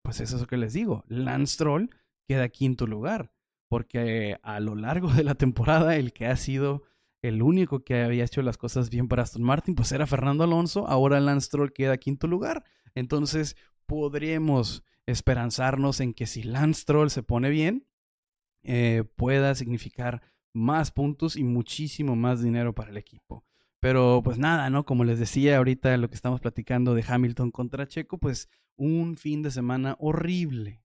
[0.03, 1.89] pues es eso que les digo, Lance Stroll
[2.27, 3.33] queda quinto lugar,
[3.69, 6.83] porque a lo largo de la temporada el que ha sido
[7.21, 10.87] el único que había hecho las cosas bien para Aston Martin, pues era Fernando Alonso.
[10.87, 12.63] Ahora Lance Stroll queda quinto lugar.
[12.95, 13.55] Entonces,
[13.85, 17.87] podríamos esperanzarnos en que si Lance Stroll se pone bien,
[18.63, 20.21] eh, pueda significar
[20.53, 23.43] más puntos y muchísimo más dinero para el equipo.
[23.79, 24.85] Pero pues nada, ¿no?
[24.85, 29.41] Como les decía ahorita lo que estamos platicando de Hamilton contra Checo, pues un fin
[29.41, 30.83] de semana horrible,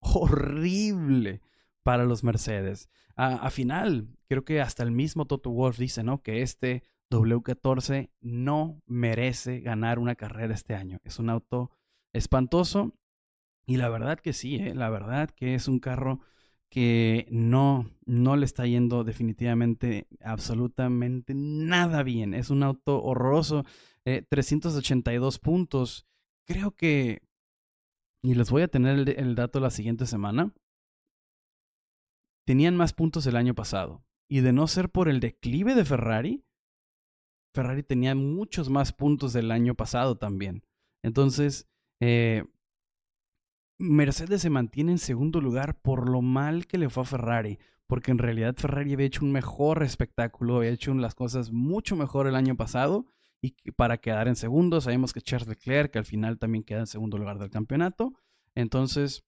[0.00, 1.40] horrible
[1.86, 2.90] para los Mercedes.
[3.14, 6.20] A, final, creo que hasta el mismo Toto Wolff dice, ¿no?
[6.20, 10.98] Que este W14 no merece ganar una carrera este año.
[11.04, 11.70] Es un auto
[12.12, 12.92] espantoso
[13.66, 14.74] y la verdad que sí, ¿eh?
[14.74, 16.18] la verdad que es un carro
[16.70, 22.34] que no, no le está yendo definitivamente absolutamente nada bien.
[22.34, 23.64] Es un auto horroroso.
[24.02, 26.04] 382 eh, puntos.
[26.46, 27.22] Creo que,
[28.22, 30.52] y les voy a tener el dato la siguiente semana,
[32.46, 34.02] tenían más puntos el año pasado.
[34.28, 36.44] Y de no ser por el declive de Ferrari,
[37.52, 40.64] Ferrari tenía muchos más puntos del año pasado también.
[41.02, 41.68] Entonces,
[42.00, 42.44] eh,
[43.78, 48.10] Mercedes se mantiene en segundo lugar por lo mal que le fue a Ferrari, porque
[48.10, 52.36] en realidad Ferrari había hecho un mejor espectáculo, había hecho las cosas mucho mejor el
[52.36, 53.06] año pasado
[53.42, 56.86] y para quedar en segundo, sabemos que Charles Leclerc que al final también queda en
[56.86, 58.14] segundo lugar del campeonato.
[58.54, 59.24] Entonces,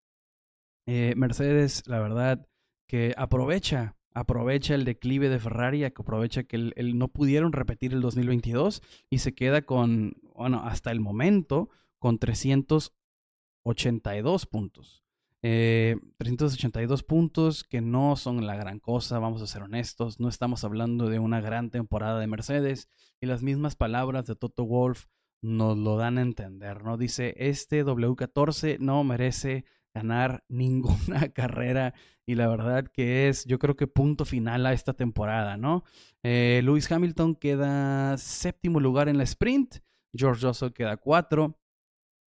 [0.86, 2.48] eh, Mercedes, la verdad,
[2.88, 9.18] que aprovecha, aprovecha el declive de Ferrari, aprovecha que no pudieron repetir el 2022 y
[9.18, 11.68] se queda con, bueno, hasta el momento,
[12.00, 15.04] con 382 puntos.
[15.40, 20.64] 382 eh, puntos que no son la gran cosa, vamos a ser honestos, no estamos
[20.64, 22.88] hablando de una gran temporada de Mercedes
[23.20, 25.04] y las mismas palabras de Toto Wolf
[25.40, 26.96] nos lo dan a entender, ¿no?
[26.96, 29.64] Dice, este W14 no merece
[29.98, 31.94] ganar ninguna carrera
[32.26, 35.84] y la verdad que es, yo creo que punto final a esta temporada, ¿no?
[36.22, 39.76] Eh, Lewis Hamilton queda séptimo lugar en la sprint,
[40.12, 41.58] George Russell queda cuatro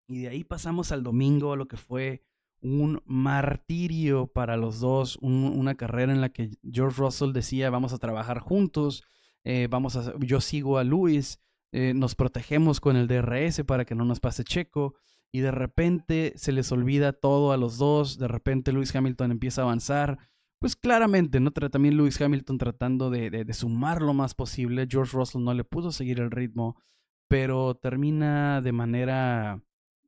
[0.07, 2.23] y de ahí pasamos al domingo, lo que fue
[2.61, 7.97] un martirio para los dos, una carrera en la que George Russell decía vamos a
[7.97, 9.03] trabajar juntos,
[9.43, 11.39] eh, vamos a, yo sigo a Lewis,
[11.71, 14.95] eh, nos protegemos con el DRS para que no nos pase Checo
[15.31, 19.61] y de repente se les olvida todo a los dos, de repente Lewis Hamilton empieza
[19.61, 20.17] a avanzar,
[20.59, 21.51] pues claramente, ¿no?
[21.51, 25.91] También Lewis Hamilton tratando de, de, sumar lo más posible, George Russell no le pudo
[25.91, 26.81] seguir el ritmo,
[27.27, 29.61] pero termina de manera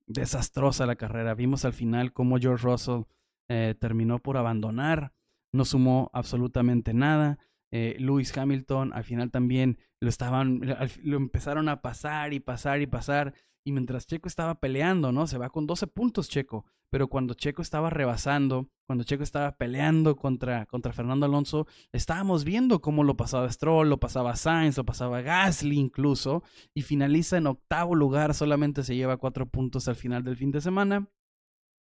[0.07, 1.35] desastrosa la carrera.
[1.35, 3.03] Vimos al final cómo George Russell
[3.49, 5.13] eh, terminó por abandonar,
[5.53, 7.37] no sumó absolutamente nada.
[7.71, 10.61] Eh, Lewis Hamilton al final también lo estaban,
[11.03, 13.33] lo empezaron a pasar y pasar y pasar.
[13.67, 15.27] Y mientras Checo estaba peleando, ¿no?
[15.27, 16.63] Se va con 12 puntos Checo.
[16.89, 22.79] Pero cuando Checo estaba rebasando, cuando Checo estaba peleando contra, contra Fernando Alonso, estábamos viendo
[22.79, 26.43] cómo lo pasaba Stroll, lo pasaba Sainz, lo pasaba Gasly incluso.
[26.73, 30.61] Y finaliza en octavo lugar, solamente se lleva cuatro puntos al final del fin de
[30.61, 31.09] semana.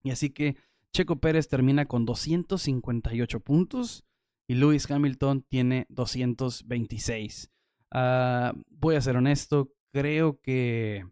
[0.03, 0.57] Y así que
[0.93, 4.05] Checo Pérez termina con 258 puntos
[4.49, 7.49] y Lewis Hamilton tiene 226.
[7.93, 11.05] Ah, voy a ser honesto, creo que,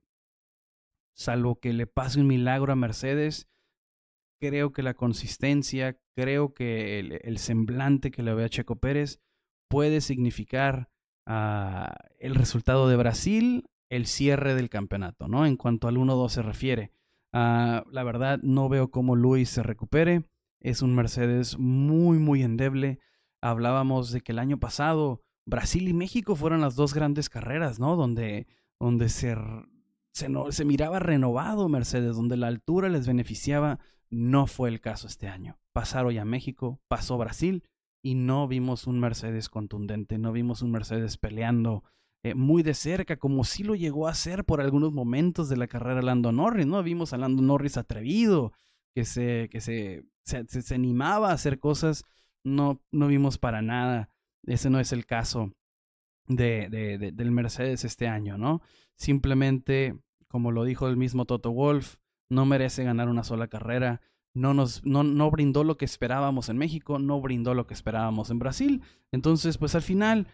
[1.15, 3.49] salvo que le pase un milagro a Mercedes,
[4.41, 9.21] creo que la consistencia, creo que el, semblante que le ve a Checo Pérez
[9.69, 10.91] puede significar
[11.27, 15.47] ah, el resultado de Brasil, el cierre del campeonato, ¿no?
[15.47, 16.93] En cuanto al 1-2 se refiere.
[17.33, 20.25] Ah, la verdad, no veo cómo Luis se recupere.
[20.61, 23.01] Es un Mercedes muy, muy endeble
[23.45, 27.95] hablábamos de que el año pasado Brasil y México fueron las dos grandes carreras, ¿no?
[27.95, 28.47] Donde,
[28.81, 29.37] donde se,
[30.15, 33.81] se, miraba renovado Mercedes, donde la altura les beneficiaba.
[34.11, 35.59] No fue el caso este año.
[35.73, 37.65] Pasaron ya México, pasó Brasil
[38.01, 41.83] y no vimos un Mercedes contundente, no vimos un Mercedes peleando
[42.23, 45.67] eh, muy de cerca, como sí lo llegó a hacer por algunos momentos de la
[45.67, 46.83] carrera Lando Norris, ¿no?
[46.83, 48.53] Vimos a Lando Norris atrevido,
[48.95, 52.05] que se, que se, se, se animaba a hacer cosas
[52.45, 54.11] no, no vimos para nada.
[54.45, 55.53] Ese no es el caso
[56.27, 58.63] de, de, del Mercedes este año, ¿no?
[58.97, 59.97] Simplemente,
[60.29, 61.97] como lo dijo el mismo Toto Wolf,
[62.29, 64.01] no merece ganar una sola carrera.
[64.33, 68.31] No, nos, no, no brindó lo que esperábamos en México, no brindó lo que esperábamos
[68.31, 68.83] en Brasil.
[69.13, 70.27] Entonces, pues al final,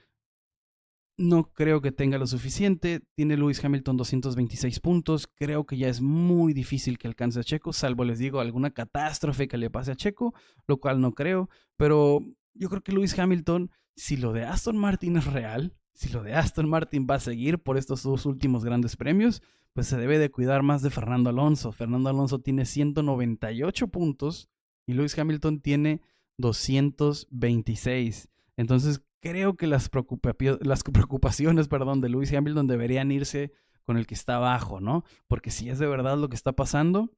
[1.20, 3.02] no creo que tenga lo suficiente.
[3.14, 5.26] Tiene Lewis Hamilton 226 puntos.
[5.26, 9.46] Creo que ya es muy difícil que alcance a Checo, salvo les digo alguna catástrofe
[9.46, 10.34] que le pase a Checo,
[10.66, 11.50] lo cual no creo.
[11.76, 12.20] Pero
[12.54, 16.34] yo creo que Lewis Hamilton, si lo de Aston Martin es real, si lo de
[16.34, 20.30] Aston Martin va a seguir por estos dos últimos grandes premios, pues se debe de
[20.30, 21.72] cuidar más de Fernando Alonso.
[21.72, 24.48] Fernando Alonso tiene 198 puntos
[24.86, 26.02] y Lewis Hamilton tiene
[26.38, 28.28] 226.
[28.56, 33.52] Entonces creo que las, preocupaciones perdón, de Lewis Hamilton deberían irse
[33.84, 35.04] con el que está abajo, ¿no?
[35.28, 37.12] Porque si es de verdad lo que está pasando,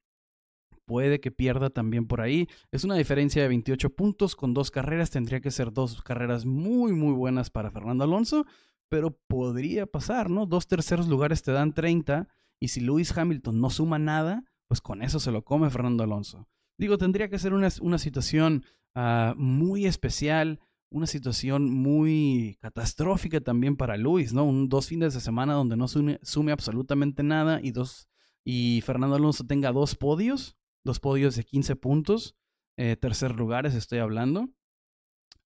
[0.92, 2.50] puede que pierda también por ahí.
[2.70, 5.08] Es una diferencia de 28 puntos con dos carreras.
[5.08, 8.44] Tendría que ser dos carreras muy, muy buenas para Fernando Alonso,
[8.90, 10.44] pero podría pasar, ¿no?
[10.44, 12.28] Dos terceros lugares te dan 30
[12.60, 16.46] y si Lewis Hamilton no suma nada, pues con eso se lo come Fernando Alonso.
[16.76, 23.76] Digo, tendría que ser una, una situación uh, muy especial una situación muy catastrófica también
[23.76, 24.44] para Luis, ¿no?
[24.44, 26.18] Un, dos fines de semana donde no sume,
[26.52, 28.08] absolutamente nada y, dos,
[28.44, 32.36] y Fernando Alonso tenga dos podios, dos podios de 15 puntos,
[32.76, 34.48] eh, tercer lugares estoy hablando.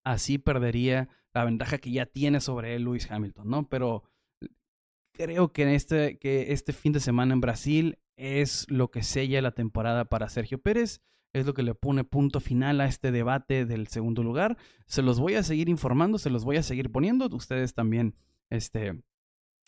[0.03, 3.69] Así perdería la ventaja que ya tiene sobre él Luis Hamilton, ¿no?
[3.69, 4.03] Pero
[5.11, 9.41] creo que, en este, que este fin de semana en Brasil es lo que sella
[9.41, 11.01] la temporada para Sergio Pérez
[11.33, 14.57] es lo que le pone punto final a este debate del segundo lugar.
[14.87, 17.27] Se los voy a seguir informando, se los voy a seguir poniendo.
[17.31, 18.15] Ustedes también
[18.49, 19.03] este,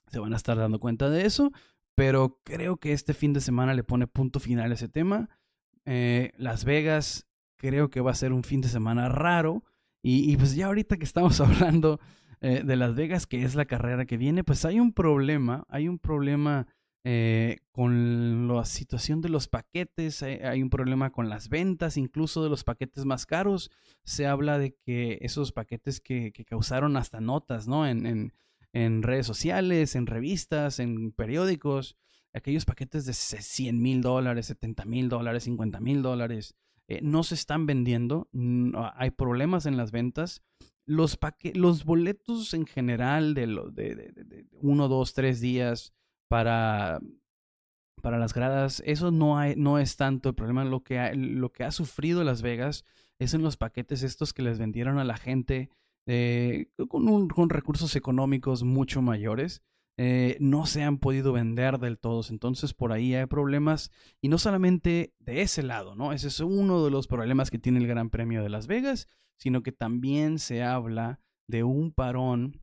[0.07, 1.51] se van a estar dando cuenta de eso.
[1.95, 5.29] Pero creo que este fin de semana le pone punto final a ese tema.
[5.91, 7.27] Eh, Las Vegas
[7.57, 9.63] creo que va a ser un fin de semana raro.
[10.01, 11.99] Y, pues ya ahorita que estamos hablando
[12.41, 15.87] eh, de Las Vegas, que es la carrera que viene, pues hay un problema, hay
[15.87, 16.67] un problema
[17.03, 22.43] eh, con la situación de los paquetes, eh, hay un problema con las ventas, incluso
[22.43, 23.71] de los paquetes más caros.
[24.03, 27.87] Se habla de que esos paquetes que, causaron hasta notas, ¿no?
[27.87, 28.33] En,
[28.73, 31.97] en, redes sociales, en revistas, en periódicos,
[32.33, 36.55] aquellos paquetes de 100 mil dólares, 70 mil dólares, 50 mil dólares,
[36.87, 38.29] eh, no se están vendiendo,
[38.95, 40.41] hay problemas en las ventas.
[40.85, 41.19] Los,
[41.53, 45.93] los boletos en general de, lo, de, de, de uno, dos, tres días,
[46.27, 46.99] para
[48.01, 50.63] para las gradas, eso no, hay, no es tanto el problema.
[50.65, 52.85] Lo que, ha, lo que ha sufrido Las Vegas
[53.19, 55.69] es en los paquetes estos que les vendieron a la gente
[56.05, 59.61] eh, con, con, recursos económicos mucho mayores.
[60.01, 62.21] Eh, no se han podido vender del todo.
[62.29, 63.91] Entonces por ahí hay problemas.
[64.21, 66.13] Y no solamente de ese lado, ¿no?
[66.13, 69.61] Ese es uno de los problemas que tiene el Gran Premio de Las Vegas, sino
[69.61, 72.61] que también se habla de un parón,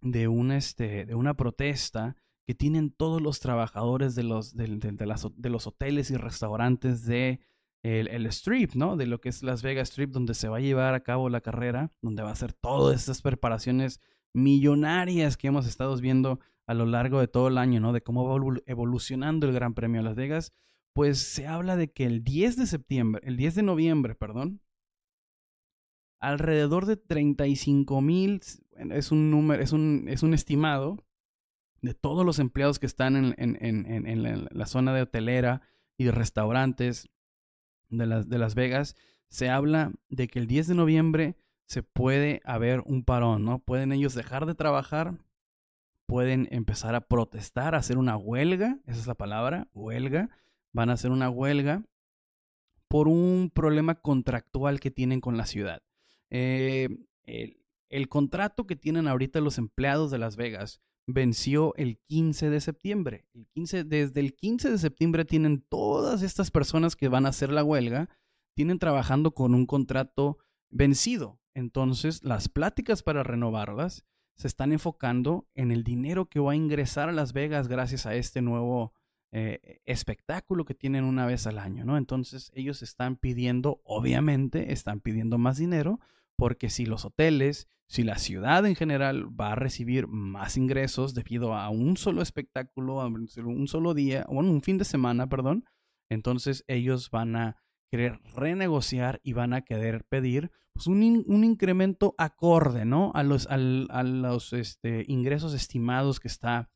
[0.00, 2.14] de, un, este, de una protesta
[2.46, 7.40] que tienen todos los trabajadores de los, de, de, los hoteles y restaurantes de
[7.82, 8.96] el, Strip, ¿no?
[8.96, 11.40] De lo que es Las Vegas Strip, donde se va a llevar a cabo la
[11.40, 14.00] carrera, donde va a ser todas estas preparaciones
[14.32, 16.38] millonarias que hemos estado viendo
[16.70, 17.92] a lo largo de todo el año, ¿no?
[17.92, 20.52] De cómo va evolucionando el Gran Premio de Las Vegas.
[20.92, 24.60] Pues se habla de que el 10 de septiembre, el 10 de noviembre, perdón,
[26.20, 28.40] alrededor de 35 mil,
[28.92, 31.04] es un número, es un, es un estimado,
[31.82, 35.62] de todos los empleados que están en, en, en, en la, zona de hotelera
[35.98, 37.08] y de restaurantes
[37.88, 38.94] de las, de las Vegas,
[39.28, 43.58] se habla de que el 10 de noviembre se puede haber un parón, ¿no?
[43.58, 45.18] Pueden ellos dejar de trabajar,
[46.10, 50.28] pueden empezar a protestar, a hacer una huelga, esa es la palabra, huelga,
[50.72, 51.84] van a hacer una huelga
[52.88, 55.84] por un problema contractual que tienen con la ciudad.
[56.28, 56.88] Eh,
[57.22, 62.60] el, el contrato que tienen ahorita los empleados de Las Vegas venció el 15 de
[62.60, 63.28] septiembre.
[63.32, 67.52] El 15, desde el 15 de septiembre tienen todas estas personas que van a hacer
[67.52, 68.08] la huelga,
[68.56, 70.38] tienen trabajando con un contrato
[70.70, 71.38] vencido.
[71.54, 74.04] Entonces, las pláticas para renovarlas
[74.40, 78.14] se están enfocando en el dinero que va a ingresar a Las Vegas gracias a
[78.14, 78.94] este nuevo
[79.32, 81.98] eh, espectáculo que tienen una vez al año, ¿no?
[81.98, 86.00] Entonces, ellos están pidiendo, obviamente, están pidiendo más dinero
[86.36, 91.54] porque si los hoteles, si la ciudad en general va a recibir más ingresos debido
[91.54, 95.66] a un solo espectáculo, a un solo día, o un fin de semana, perdón,
[96.08, 97.56] entonces ellos van a
[97.90, 103.12] querer renegociar y van a querer pedir pues, un, incremento acorde, ¿no?
[103.14, 106.70] A los, a los este, ingresos estimados que está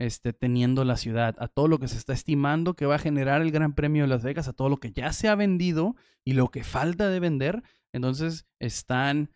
[0.00, 3.42] este, teniendo la ciudad, a todo lo que se está estimando que va a generar
[3.42, 5.94] el Gran Premio de Las Vegas, a todo lo que ya se ha vendido
[6.24, 7.62] y lo que falta de vender.
[7.92, 9.30] Entonces están,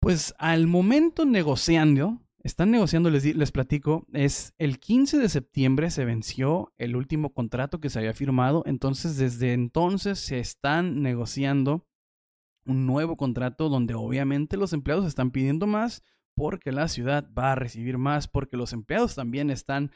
[0.00, 6.04] pues al momento negociando, están negociando, les, les platico, es el 15 de septiembre se
[6.04, 11.86] venció el último contrato que se había firmado, entonces desde entonces se están negociando
[12.66, 16.02] un nuevo contrato donde obviamente los empleados están pidiendo más
[16.36, 19.90] porque la ciudad va a recibir más, porque los empleados también están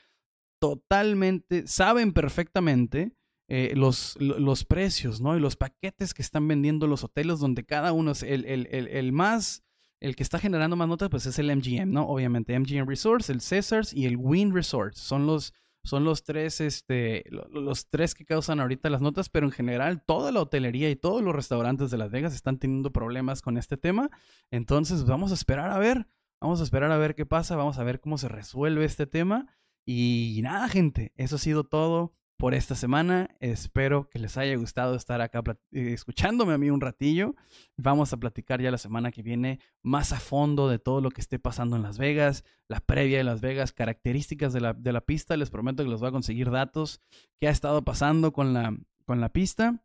[0.61, 3.17] totalmente, saben perfectamente
[3.49, 5.37] eh, los, los, precios, ¿no?
[5.37, 9.13] Y los paquetes que están vendiendo los hoteles, donde cada uno es el, el, el,
[9.13, 9.65] más,
[10.01, 12.07] el que está generando más notas, pues es el MGM, ¿no?
[12.07, 14.99] Obviamente, MGM Resorts, el Caesars y el Wynn Resorts.
[14.99, 19.53] Son los, son los tres, este, los tres que causan ahorita las notas, pero en
[19.53, 23.59] general toda la hotelería y todos los restaurantes de Las Vegas están teniendo problemas con
[23.59, 24.11] este tema.
[24.51, 26.07] Entonces, vamos a esperar a ver,
[26.41, 29.47] vamos a esperar a ver qué pasa, vamos a ver cómo se resuelve este tema.
[29.85, 33.29] Y nada, gente, eso ha sido todo por esta semana.
[33.41, 37.35] Espero que les haya gustado estar acá eh, escuchándome a mí un ratillo.
[37.77, 41.21] Vamos a platicar ya la semana que viene más a fondo de todo lo que
[41.21, 45.01] esté pasando en Las Vegas, la previa de Las Vegas, características de la, de la
[45.01, 45.37] pista.
[45.37, 47.03] Les prometo que les voy a conseguir datos,
[47.41, 48.75] qué ha estado pasando con la,
[49.05, 49.83] con la pista.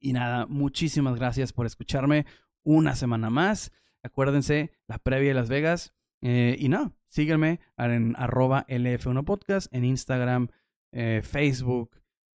[0.00, 2.26] Y nada, muchísimas gracias por escucharme
[2.64, 3.72] una semana más.
[4.02, 5.94] Acuérdense, la previa de Las Vegas.
[6.20, 10.48] Eh, y no, sígueme en arroba LF1Podcast en Instagram,
[10.96, 11.90] eh, Facebook,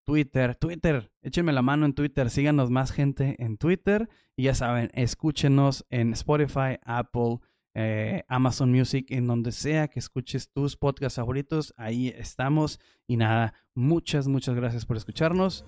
[0.06, 0.56] Twitter.
[0.56, 4.08] Twitter, échenme la mano en Twitter, síganos más gente en Twitter.
[4.36, 7.40] Y ya saben, escúchenos en Spotify, Apple,
[7.74, 11.74] eh, Amazon Music, en donde sea que escuches tus podcasts favoritos.
[11.76, 12.80] Ahí estamos.
[13.08, 15.66] Y nada, muchas, muchas gracias por escucharnos.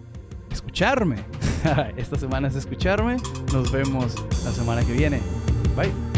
[0.52, 1.16] Escucharme.
[1.98, 3.18] Esta semana es escucharme.
[3.52, 4.16] Nos vemos
[4.46, 5.20] la semana que viene.
[5.76, 6.13] Bye.